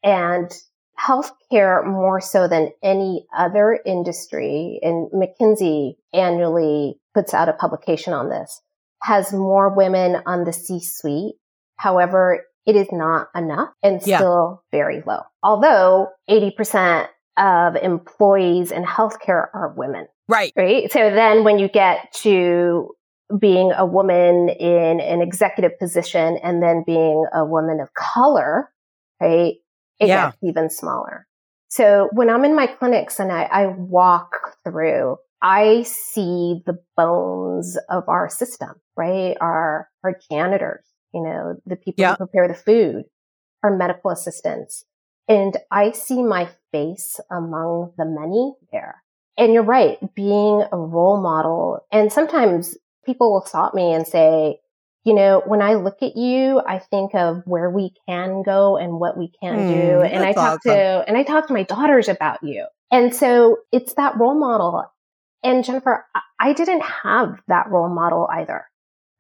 And 0.04 0.52
healthcare 1.00 1.86
more 1.86 2.22
so 2.22 2.48
than 2.48 2.72
any 2.84 3.26
other 3.36 3.80
industry, 3.86 4.80
and 4.84 5.10
McKinsey 5.12 5.96
annually 6.14 7.00
puts 7.16 7.34
out 7.34 7.50
a 7.50 7.54
publication 7.54 8.14
on 8.14 8.30
this, 8.30 8.62
has 9.02 9.34
more 9.34 9.74
women 9.76 10.18
on 10.28 10.44
the 10.44 10.54
C-suite. 10.54 11.36
However, 11.78 12.42
it 12.66 12.76
is 12.76 12.88
not 12.92 13.30
enough 13.36 13.70
and 13.82 14.02
Yeah. 14.06 14.18
still 14.18 14.64
very 14.72 15.02
low. 15.08 15.22
Although 15.42 16.10
80% 16.30 17.08
of 17.38 17.76
employees 17.76 18.72
in 18.72 18.84
healthcare 18.84 19.48
are 19.54 19.74
women 19.76 20.08
Right. 20.28 20.52
right? 20.58 20.92
So 20.92 21.10
then 21.12 21.44
when 21.44 21.60
you 21.60 21.68
get 21.70 22.12
to 22.24 22.90
being 23.40 23.72
a 23.72 23.86
woman 23.86 24.50
in 24.50 25.00
an 25.00 25.22
executive 25.22 25.78
position 25.80 26.38
and 26.38 26.62
then 26.62 26.84
being 26.86 27.26
a 27.34 27.44
woman 27.46 27.80
of 27.80 27.90
color, 27.94 28.70
right? 29.22 29.56
It 30.00 30.08
Yeah. 30.08 30.28
gets 30.28 30.38
even 30.44 30.70
smaller. 30.70 31.28
So 31.68 32.10
when 32.14 32.30
I'm 32.30 32.46
in 32.46 32.56
my 32.56 32.68
clinics 32.68 33.20
and 33.20 33.32
I, 33.32 33.44
I 33.44 33.68
walk 33.68 34.32
through, 34.64 35.18
I 35.42 35.84
see 35.84 36.62
the 36.66 36.80
bones 36.98 37.78
of 37.90 38.08
our 38.08 38.30
system, 38.30 38.70
right? 38.98 39.38
Our, 39.40 39.90
our 40.04 40.18
janitors, 40.32 40.86
you 41.14 41.24
know, 41.24 41.56
the 41.66 41.76
people 41.76 41.96
Yeah. 42.04 42.12
who 42.12 42.18
prepare 42.26 42.48
the 42.48 42.54
food, 42.56 43.06
our 43.64 43.76
medical 43.76 44.12
assistants. 44.12 44.86
And 45.28 45.58
I 45.72 45.92
see 45.92 46.22
my 46.24 46.50
face 46.72 47.20
among 47.32 47.94
the 47.98 48.06
many 48.06 48.54
there. 48.72 49.04
And 49.38 49.54
you're 49.54 49.64
right, 49.64 49.98
being 50.16 50.64
a 50.72 50.78
role 50.78 51.22
model. 51.22 51.86
And 51.92 52.12
sometimes 52.12 52.78
people 53.06 53.32
will 53.34 53.46
stop 53.46 53.74
me 53.74 53.94
and 53.94 54.08
say, 54.08 54.60
you 55.04 55.14
know, 55.14 55.44
when 55.46 55.62
I 55.62 55.76
look 55.76 56.02
at 56.02 56.16
you, 56.16 56.62
I 56.68 56.80
think 56.80 57.14
of 57.14 57.44
where 57.46 57.70
we 57.70 57.92
can 58.08 58.42
go 58.44 58.78
and 58.78 59.00
what 59.00 59.18
we 59.18 59.32
can 59.42 59.64
Hmm, 59.64 59.68
do. 59.68 60.02
And 60.02 60.24
I 60.24 60.34
talk 60.34 60.60
awesome. 60.66 60.72
to, 60.72 61.04
and 61.08 61.18
I 61.18 61.24
talk 61.24 61.48
to 61.48 61.54
my 61.54 61.64
daughters 61.64 62.08
about 62.08 62.42
you. 62.44 62.66
And 62.92 63.14
so 63.14 63.58
it's 63.72 63.94
that 63.96 64.18
role 64.18 64.40
model. 64.40 64.84
And 65.46 65.64
Jennifer, 65.64 66.06
I- 66.40 66.54
didn't 66.54 66.82
have 66.82 67.40
that 67.48 67.70
role 67.70 67.88
model 67.88 68.28
either, 68.32 68.66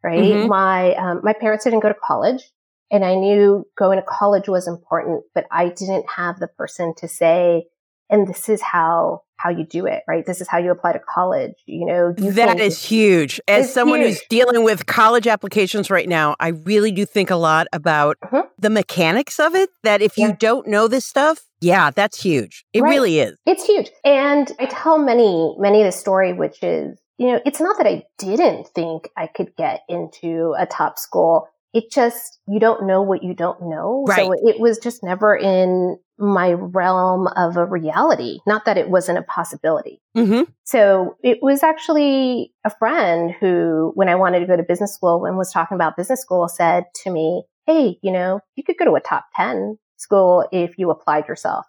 right? 0.03 0.19
Mhm. 0.19 0.47
My, 0.47 0.95
um, 0.95 1.21
my 1.23 1.33
parents 1.33 1.63
didn't 1.63 1.81
go 1.81 1.89
to 1.89 1.95
college 1.95 2.51
and 2.91 3.05
I 3.05 3.15
knew 3.15 3.65
going 3.77 3.97
to 3.99 4.05
college 4.05 4.49
was 4.49 4.67
important, 4.67 5.23
but 5.33 5.45
I 5.51 5.69
didn't 5.69 6.09
have 6.09 6.39
the 6.39 6.47
person 6.47 6.93
to 6.95 7.07
say, 7.07 7.67
and 8.09 8.27
this 8.27 8.49
is 8.49 8.61
how 8.61 9.21
how 9.37 9.49
you 9.49 9.65
do 9.65 9.85
it, 9.85 10.01
right? 10.07 10.25
This 10.25 10.39
is 10.39 10.47
how 10.47 10.57
you 10.59 10.71
apply 10.71 10.93
to 10.93 10.99
college. 10.99 11.53
You 11.65 11.85
know, 11.85 12.13
you 12.17 12.31
That 12.31 12.57
is 12.59 12.81
huge. 12.81 13.41
As 13.49 13.71
someone 13.71 13.99
who's 13.99 14.21
dealing 14.29 14.63
with 14.63 14.85
college 14.85 15.27
applications 15.27 15.89
right 15.89 16.07
now, 16.07 16.37
I 16.39 16.49
really 16.49 16.91
do 16.91 17.05
think 17.05 17.29
a 17.29 17.35
lot 17.35 17.67
about 17.73 18.15
Mhm. 18.23 18.47
the 18.57 18.69
mechanics 18.69 19.37
of 19.37 19.53
it. 19.53 19.69
That 19.83 20.01
if 20.01 20.17
you 20.17 20.33
don't 20.39 20.67
know 20.67 20.87
this 20.87 21.05
stuff, 21.05 21.43
yeah, 21.59 21.91
that's 21.91 22.23
huge. 22.23 22.65
It 22.73 22.81
Right. 22.81 22.89
really 22.91 23.19
is. 23.19 23.35
It's 23.45 23.65
huge. 23.65 23.91
And 24.05 24.49
I 24.57 24.67
tell 24.67 24.97
many, 24.97 25.53
many 25.59 25.83
the 25.83 25.91
story, 25.91 26.31
which 26.31 26.63
is, 26.63 26.97
you 27.17 27.31
know, 27.33 27.41
it's 27.45 27.59
not 27.59 27.77
that 27.77 27.87
I 27.87 28.05
didn't 28.17 28.69
think 28.69 29.09
I 29.17 29.27
could 29.27 29.53
get 29.57 29.81
into 29.89 30.55
a 30.57 30.65
top 30.65 30.97
school. 30.97 31.47
it 31.77 31.91
just, 31.91 32.39
you 32.47 32.57
don't 32.57 32.87
know 32.87 33.01
what 33.01 33.21
you 33.21 33.33
don't 33.33 33.61
know. 33.63 34.05
Right. 34.07 34.25
So 34.25 34.31
it 34.47 34.61
was 34.61 34.77
just 34.77 35.03
never 35.03 35.35
in 35.35 35.97
my 36.17 36.53
realm 36.53 37.27
of 37.27 37.57
a 37.57 37.65
reality. 37.65 38.39
Not 38.47 38.65
that 38.65 38.77
it 38.77 38.89
wasn't 38.89 39.19
a 39.19 39.23
possibility. 39.23 40.01
Mm-hmm. 40.15 40.43
So 40.63 41.17
it 41.23 41.39
was 41.41 41.63
actually 41.63 42.53
a 42.63 42.69
friend 42.69 43.33
who, 43.39 43.91
when 43.95 44.09
I 44.09 44.15
wanted 44.15 44.39
to 44.39 44.45
go 44.45 44.55
to 44.55 44.63
business 44.63 44.93
school 44.93 45.25
and 45.25 45.37
was 45.37 45.51
talking 45.51 45.75
about 45.75 45.97
business 45.97 46.21
school, 46.21 46.47
said 46.47 46.85
to 47.03 47.11
me, 47.11 47.43
Hey, 47.65 47.97
you 48.01 48.11
know, 48.11 48.39
you 48.55 48.63
could 48.63 48.77
go 48.77 48.85
to 48.85 48.95
a 48.95 49.01
top 49.01 49.25
10 49.35 49.77
school 49.97 50.47
if 50.51 50.77
you 50.77 50.91
applied 50.91 51.27
yourself. 51.27 51.65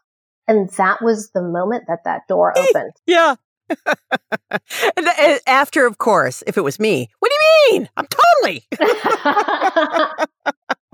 And 0.48 0.68
that 0.76 1.02
was 1.02 1.30
the 1.30 1.42
moment 1.42 1.84
that 1.88 2.04
that 2.04 2.22
door 2.28 2.56
opened. 2.56 2.92
Yeah. 3.06 3.36
after, 5.46 5.86
of 5.86 5.98
course, 5.98 6.42
if 6.46 6.56
it 6.56 6.60
was 6.60 6.78
me, 6.78 7.10
what 7.18 7.30
do 7.30 7.34
you 7.34 7.80
mean? 7.80 7.88
I'm 7.96 8.06
totally. 8.06 8.66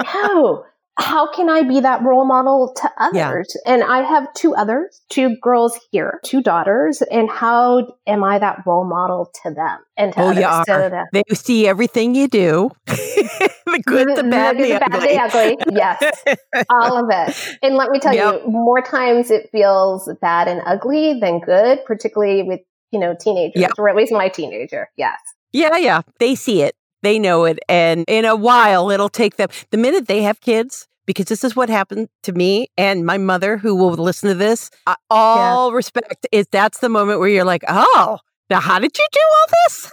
no. 0.14 0.64
How 1.02 1.30
can 1.30 1.50
I 1.50 1.62
be 1.62 1.80
that 1.80 2.02
role 2.02 2.24
model 2.24 2.72
to 2.76 2.90
others? 2.96 3.56
Yeah. 3.64 3.72
And 3.72 3.84
I 3.84 4.02
have 4.02 4.32
two 4.34 4.54
others, 4.54 5.02
two 5.10 5.36
girls 5.42 5.78
here, 5.90 6.20
two 6.24 6.42
daughters. 6.42 7.02
And 7.10 7.28
how 7.28 7.96
am 8.06 8.22
I 8.22 8.38
that 8.38 8.62
role 8.66 8.84
model 8.84 9.30
to 9.42 9.50
them 9.50 9.78
and 9.96 10.12
to 10.12 10.20
oh, 10.20 10.24
others? 10.30 10.38
You 10.68 10.74
are. 10.74 11.04
They 11.12 11.22
see 11.34 11.66
everything 11.66 12.14
you 12.14 12.28
do. 12.28 12.70
the 12.86 13.82
good, 13.84 14.08
the, 14.08 14.12
mm-hmm. 14.12 14.14
the 14.16 14.30
bad, 14.30 14.58
the, 14.58 14.62
the, 14.62 14.78
bad, 14.78 14.94
ugly. 14.94 15.08
the 15.08 15.20
ugly. 15.20 15.56
Yes. 15.72 16.22
All 16.70 16.98
of 16.98 17.06
it. 17.10 17.58
And 17.62 17.74
let 17.74 17.90
me 17.90 17.98
tell 17.98 18.14
yep. 18.14 18.42
you, 18.44 18.50
more 18.50 18.80
times 18.80 19.30
it 19.30 19.48
feels 19.50 20.08
bad 20.20 20.48
and 20.48 20.62
ugly 20.66 21.18
than 21.20 21.40
good, 21.40 21.84
particularly 21.84 22.42
with, 22.42 22.60
you 22.90 23.00
know, 23.00 23.16
teenagers, 23.18 23.60
yep. 23.60 23.72
or 23.78 23.88
at 23.88 23.96
least 23.96 24.12
my 24.12 24.28
teenager. 24.28 24.88
Yes. 24.96 25.18
Yeah, 25.52 25.76
yeah. 25.76 26.02
They 26.18 26.34
see 26.34 26.62
it. 26.62 26.74
They 27.02 27.18
know 27.18 27.44
it. 27.44 27.58
And 27.68 28.04
in 28.08 28.24
a 28.24 28.36
while, 28.36 28.90
it'll 28.90 29.08
take 29.08 29.36
them 29.36 29.48
the 29.70 29.76
minute 29.76 30.06
they 30.06 30.22
have 30.22 30.40
kids, 30.40 30.86
because 31.06 31.26
this 31.26 31.44
is 31.44 31.56
what 31.56 31.68
happened 31.68 32.08
to 32.24 32.32
me 32.32 32.68
and 32.76 33.04
my 33.04 33.18
mother, 33.18 33.56
who 33.56 33.74
will 33.74 33.92
listen 33.92 34.28
to 34.28 34.34
this. 34.34 34.70
Uh, 34.86 34.94
all 35.10 35.70
yeah. 35.70 35.76
respect 35.76 36.26
is 36.32 36.46
that's 36.50 36.78
the 36.78 36.88
moment 36.88 37.20
where 37.20 37.28
you're 37.28 37.44
like, 37.44 37.64
oh, 37.68 38.18
now 38.50 38.60
how 38.60 38.78
did 38.78 38.96
you 38.96 39.06
do 39.12 39.20
all 39.38 39.46
this? 39.64 39.92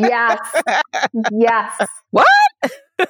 yes. 0.00 0.62
Yes. 1.32 1.88
What? 2.14 2.28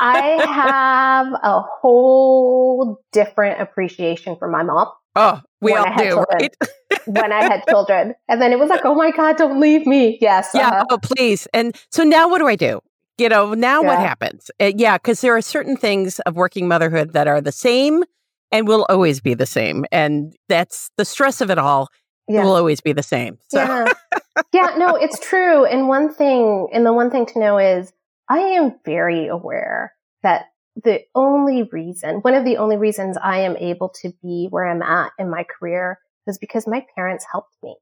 I 0.01 0.47
have 0.49 1.27
a 1.43 1.61
whole 1.61 3.03
different 3.13 3.61
appreciation 3.61 4.35
for 4.37 4.49
my 4.49 4.63
mom. 4.63 4.89
Oh, 5.15 5.43
we 5.61 5.75
all 5.75 5.85
do, 5.97 6.05
children, 6.05 6.27
right? 6.33 6.57
when 7.05 7.33
I 7.33 7.43
had 7.43 7.65
children. 7.69 8.15
And 8.27 8.41
then 8.41 8.53
it 8.53 8.59
was 8.59 8.71
like, 8.71 8.81
oh 8.85 8.95
my 8.95 9.11
God, 9.11 9.37
don't 9.37 9.61
leave 9.61 9.87
me. 9.87 10.17
Yes. 10.23 10.49
Yeah. 10.55 10.69
Uh-huh. 10.69 10.85
Oh, 10.89 10.99
please. 10.99 11.47
And 11.53 11.77
so 11.91 12.03
now 12.03 12.31
what 12.31 12.39
do 12.39 12.47
I 12.47 12.57
do? 12.57 12.81
You 13.19 13.29
know, 13.29 13.55
now 13.55 13.81
yeah. 13.81 13.89
what 13.89 13.99
happens? 13.99 14.51
Uh, 14.61 14.73
yeah, 14.75 14.99
because 14.99 15.21
there 15.21 15.37
are 15.37 15.43
certain 15.43 15.77
things 15.77 16.19
of 16.21 16.35
working 16.35 16.67
motherhood 16.67 17.13
that 17.13 17.29
are 17.29 17.41
the 17.41 17.53
same 17.53 18.03
and 18.51 18.67
will 18.67 18.87
always 18.89 19.21
be 19.21 19.35
the 19.35 19.47
same. 19.47 19.85
And 19.93 20.35
that's 20.49 20.91
the 20.97 21.05
stress 21.05 21.41
of 21.41 21.51
it 21.51 21.59
all 21.59 21.89
yeah. 22.29 22.43
will 22.43 22.57
always 22.57 22.81
be 22.81 22.93
the 22.93 23.03
same. 23.03 23.39
So. 23.49 23.59
Yeah. 23.59 23.93
yeah, 24.53 24.75
no, 24.77 24.97
it's 24.97 25.21
true. 25.21 25.65
And 25.65 25.89
one 25.89 26.13
thing, 26.13 26.69
and 26.73 26.85
the 26.85 26.93
one 26.93 27.11
thing 27.11 27.27
to 27.27 27.39
know 27.39 27.59
is 27.59 27.93
I 28.29 28.39
am 28.39 28.75
very 28.85 29.29
aware 29.29 29.93
that 30.23 30.47
the 30.83 31.01
only 31.15 31.69
reason, 31.71 32.17
one 32.17 32.35
of 32.35 32.45
the 32.45 32.57
only 32.57 32.77
reasons 32.77 33.17
I 33.23 33.41
am 33.41 33.57
able 33.57 33.91
to 34.03 34.13
be 34.23 34.49
where 34.51 34.67
I'm 34.67 34.83
at 34.83 35.13
in 35.19 35.31
my 35.31 35.45
career 35.45 35.99
is 36.27 36.39
because 36.39 36.67
my 36.67 36.85
parents 36.97 37.27
helped 37.31 37.55
me, 37.63 37.77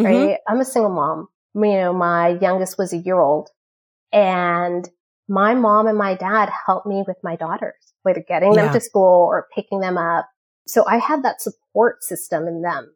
mm-hmm. 0.00 0.06
right? 0.06 0.38
I'm 0.48 0.60
a 0.60 0.64
single 0.64 0.90
mom. 0.90 1.28
You 1.54 1.74
know, 1.74 1.92
my 1.92 2.38
youngest 2.40 2.78
was 2.78 2.92
a 2.92 2.96
year 2.96 3.20
old 3.20 3.50
and 4.12 4.88
my 5.28 5.54
mom 5.54 5.86
and 5.86 5.96
my 5.96 6.14
dad 6.14 6.50
helped 6.66 6.86
me 6.86 7.04
with 7.06 7.16
my 7.22 7.36
daughters, 7.36 7.74
whether 8.02 8.24
getting 8.26 8.52
them 8.52 8.66
yeah. 8.66 8.72
to 8.72 8.80
school 8.80 9.26
or 9.26 9.48
picking 9.54 9.80
them 9.80 9.96
up. 9.96 10.28
So 10.66 10.86
I 10.86 10.98
had 10.98 11.22
that 11.22 11.40
support 11.40 12.04
system 12.04 12.46
in 12.46 12.62
them. 12.62 12.94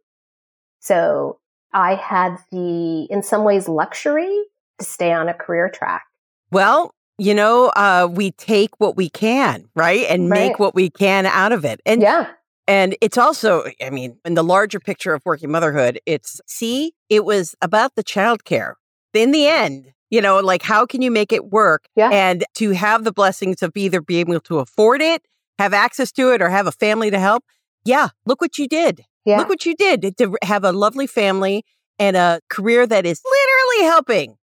So 0.81 1.39
I 1.73 1.95
had 1.95 2.37
the, 2.53 3.05
in 3.11 3.23
some 3.23 3.45
ways, 3.45 3.69
luxury 3.69 4.43
to 4.79 4.85
stay 4.85 5.13
on 5.13 5.29
a 5.29 5.35
career 5.35 5.69
track. 5.69 6.05
Well, 6.51 6.91
you 7.19 7.35
know, 7.35 7.69
uh, 7.77 8.09
we 8.11 8.33
take 8.33 8.79
what 8.79 8.97
we 8.97 9.09
can, 9.09 9.69
right? 9.75 10.05
And 10.09 10.31
right. 10.31 10.49
make 10.49 10.59
what 10.59 10.75
we 10.75 10.91
can 10.91 11.27
out 11.27 11.53
of 11.53 11.65
it. 11.65 11.81
And 11.87 12.03
yeah. 12.03 12.29
And 12.69 12.97
it's 13.01 13.17
also, 13.17 13.65
I 13.81 13.91
mean, 13.91 14.19
in 14.25 14.35
the 14.35 14.43
larger 14.43 14.81
picture 14.81 15.15
of 15.15 15.23
working 15.25 15.51
motherhood, 15.51 16.01
it's 16.05 16.41
see, 16.47 16.95
it 17.09 17.25
was 17.25 17.55
about 17.63 17.95
the 17.95 18.03
childcare. 18.03 18.75
In 19.15 19.31
the 19.31 19.47
end, 19.47 19.93
you 20.11 20.21
know, 20.21 20.39
like 20.39 20.63
how 20.63 20.87
can 20.87 21.03
you 21.03 21.11
make 21.11 21.33
it 21.33 21.51
work? 21.51 21.89
Yeah. 21.97 22.11
And 22.11 22.45
to 22.55 22.71
have 22.73 23.05
the 23.05 23.13
blessings 23.13 23.63
of 23.63 23.73
either 23.77 24.01
be 24.01 24.17
able 24.17 24.41
to 24.41 24.59
afford 24.59 25.03
it, 25.03 25.23
have 25.59 25.73
access 25.73 26.13
to 26.13 26.33
it, 26.33 26.43
or 26.43 26.49
have 26.49 26.67
a 26.67 26.73
family 26.73 27.11
to 27.11 27.19
help. 27.19 27.45
Yeah, 27.85 28.09
look 28.25 28.41
what 28.41 28.59
you 28.59 28.67
did. 28.69 29.03
Yeah. 29.25 29.39
Look 29.39 29.49
what 29.49 29.67
you 29.67 29.75
did 29.75 30.17
to 30.19 30.37
have 30.43 30.65
a 30.65 30.73
lovely 30.73 31.07
family 31.07 31.65
and 31.99 32.17
a 32.17 32.41
career 32.49 32.87
that 32.87 33.07
is 33.07 33.21
literally 33.25 33.91
helping 33.91 34.37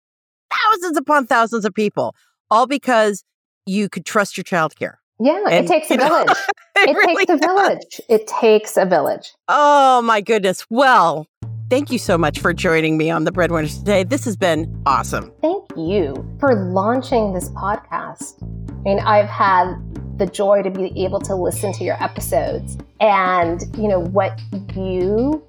thousands 0.51 0.97
upon 0.97 1.27
thousands 1.27 1.65
of 1.65 1.73
people, 1.73 2.15
all 2.49 2.67
because 2.67 3.23
you 3.65 3.89
could 3.89 4.05
trust 4.05 4.37
your 4.37 4.43
child 4.43 4.75
care. 4.75 4.99
Yeah, 5.19 5.43
and, 5.49 5.65
it 5.65 5.67
takes 5.67 5.89
a 5.91 5.97
village. 5.97 6.27
Know, 6.27 6.33
it, 6.77 6.89
it 6.89 6.95
really 6.95 7.25
takes 7.25 7.31
a 7.31 7.47
village. 7.47 8.01
It 8.09 8.27
takes 8.27 8.77
a 8.77 8.85
village. 8.85 9.33
Oh 9.47 10.01
my 10.01 10.21
goodness. 10.21 10.65
Well, 10.69 11.27
Thank 11.73 11.91
you 11.91 11.97
so 11.97 12.19
much 12.19 12.39
for 12.39 12.53
joining 12.53 12.97
me 12.97 13.09
on 13.09 13.23
the 13.23 13.31
Breadwinners 13.31 13.79
today. 13.79 14.03
This 14.03 14.25
has 14.25 14.35
been 14.35 14.79
awesome. 14.85 15.33
Thank 15.41 15.71
you 15.75 16.13
for 16.39 16.53
launching 16.71 17.33
this 17.33 17.49
podcast. 17.49 18.43
I 18.69 18.75
mean, 18.83 18.99
I've 18.99 19.27
had 19.27 19.73
the 20.19 20.27
joy 20.27 20.61
to 20.61 20.69
be 20.69 20.93
able 21.03 21.19
to 21.21 21.33
listen 21.33 21.73
to 21.73 21.83
your 21.83 21.95
episodes 21.99 22.77
and, 22.99 23.63
you 23.75 23.87
know, 23.87 23.99
what 23.99 24.39
you 24.75 25.43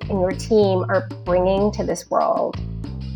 and 0.00 0.20
your 0.20 0.32
team 0.32 0.84
are 0.90 1.08
bringing 1.24 1.70
to 1.70 1.84
this 1.84 2.10
world 2.10 2.56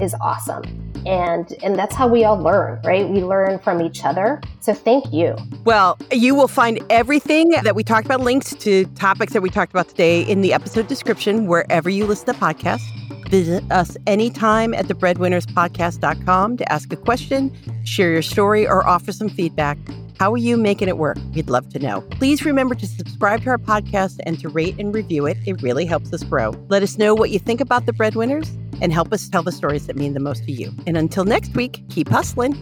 is 0.03 0.15
awesome. 0.21 0.63
And 1.07 1.53
and 1.63 1.77
that's 1.77 1.95
how 1.95 2.07
we 2.07 2.25
all 2.25 2.39
learn 2.39 2.81
right? 2.85 3.09
We 3.09 3.23
learn 3.23 3.59
from 3.59 3.81
each 3.81 4.05
other. 4.05 4.41
So 4.61 4.75
thank 4.75 5.13
you. 5.13 5.37
Well 5.65 5.99
you 6.13 6.35
will 6.35 6.49
find 6.49 6.81
everything 6.91 7.51
that 7.51 7.75
we 7.75 7.83
talked 7.83 8.07
about 8.07 8.21
links 8.21 8.55
to 8.57 8.85
topics 8.95 9.33
that 9.33 9.43
we 9.43 9.51
talked 9.51 9.73
about 9.73 9.89
today 9.89 10.23
in 10.23 10.43
the 10.43 10.53
episode 10.53 10.89
description 10.89 11.47
wherever 11.47 11.89
you 11.89 12.07
listen 12.07 12.27
to 12.27 12.33
podcasts. 12.35 12.87
Visit 13.29 13.65
us 13.71 13.97
anytime 14.07 14.75
at 14.75 14.87
thebreadwinnerspodcast.com 14.87 16.57
to 16.59 16.73
ask 16.73 16.93
a 16.93 16.97
question 16.97 17.53
share 17.85 18.11
your 18.11 18.23
story 18.23 18.67
or 18.67 18.87
offer 18.87 19.13
some 19.13 19.29
feedback 19.29 19.79
how 20.23 20.33
are 20.33 20.37
you 20.37 20.57
making 20.57 20.87
it 20.87 20.99
work? 20.99 21.19
We'd 21.35 21.51
love 21.51 21.69
to 21.71 21.81
know. 21.81 22.01
Please 22.13 22.45
remember 22.45 22.77
to 22.77 22.87
subscribe 22.87 23.43
to 23.43 23.51
our 23.51 23.59
podcast 23.59 24.21
and 24.25 24.39
to 24.39 24.49
rate 24.49 24.77
and 24.79 24.95
review 24.95 25.27
it. 25.27 25.37
It 25.47 25.61
really 25.63 25.85
helps 25.85 26.13
us 26.13 26.23
grow. 26.23 26.51
Let 26.69 26.81
us 26.85 26.97
know 26.97 27.13
what 27.13 27.31
you 27.31 27.41
think 27.41 27.61
about 27.61 27.87
the 27.87 27.93
breadwinners 27.93 28.49
and 28.81 28.93
help 28.93 29.13
us 29.13 29.29
tell 29.29 29.43
the 29.43 29.51
stories 29.51 29.89
that 29.89 29.97
mean 29.97 30.15
the 30.15 30.21
most 30.21 30.45
to 30.45 30.53
you. 30.53 30.73
And 30.87 30.97
until 30.97 31.25
next 31.25 31.57
week, 31.57 31.83
keep 31.89 32.09
hustling. 32.09 32.53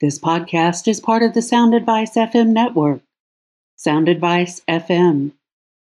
This 0.00 0.18
podcast 0.18 0.88
is 0.88 0.98
part 0.98 1.22
of 1.22 1.32
the 1.32 1.42
Sound 1.42 1.74
Advice 1.74 2.16
FM 2.16 2.48
network. 2.48 3.02
Sound 3.76 4.08
Advice 4.08 4.62
FM 4.68 5.30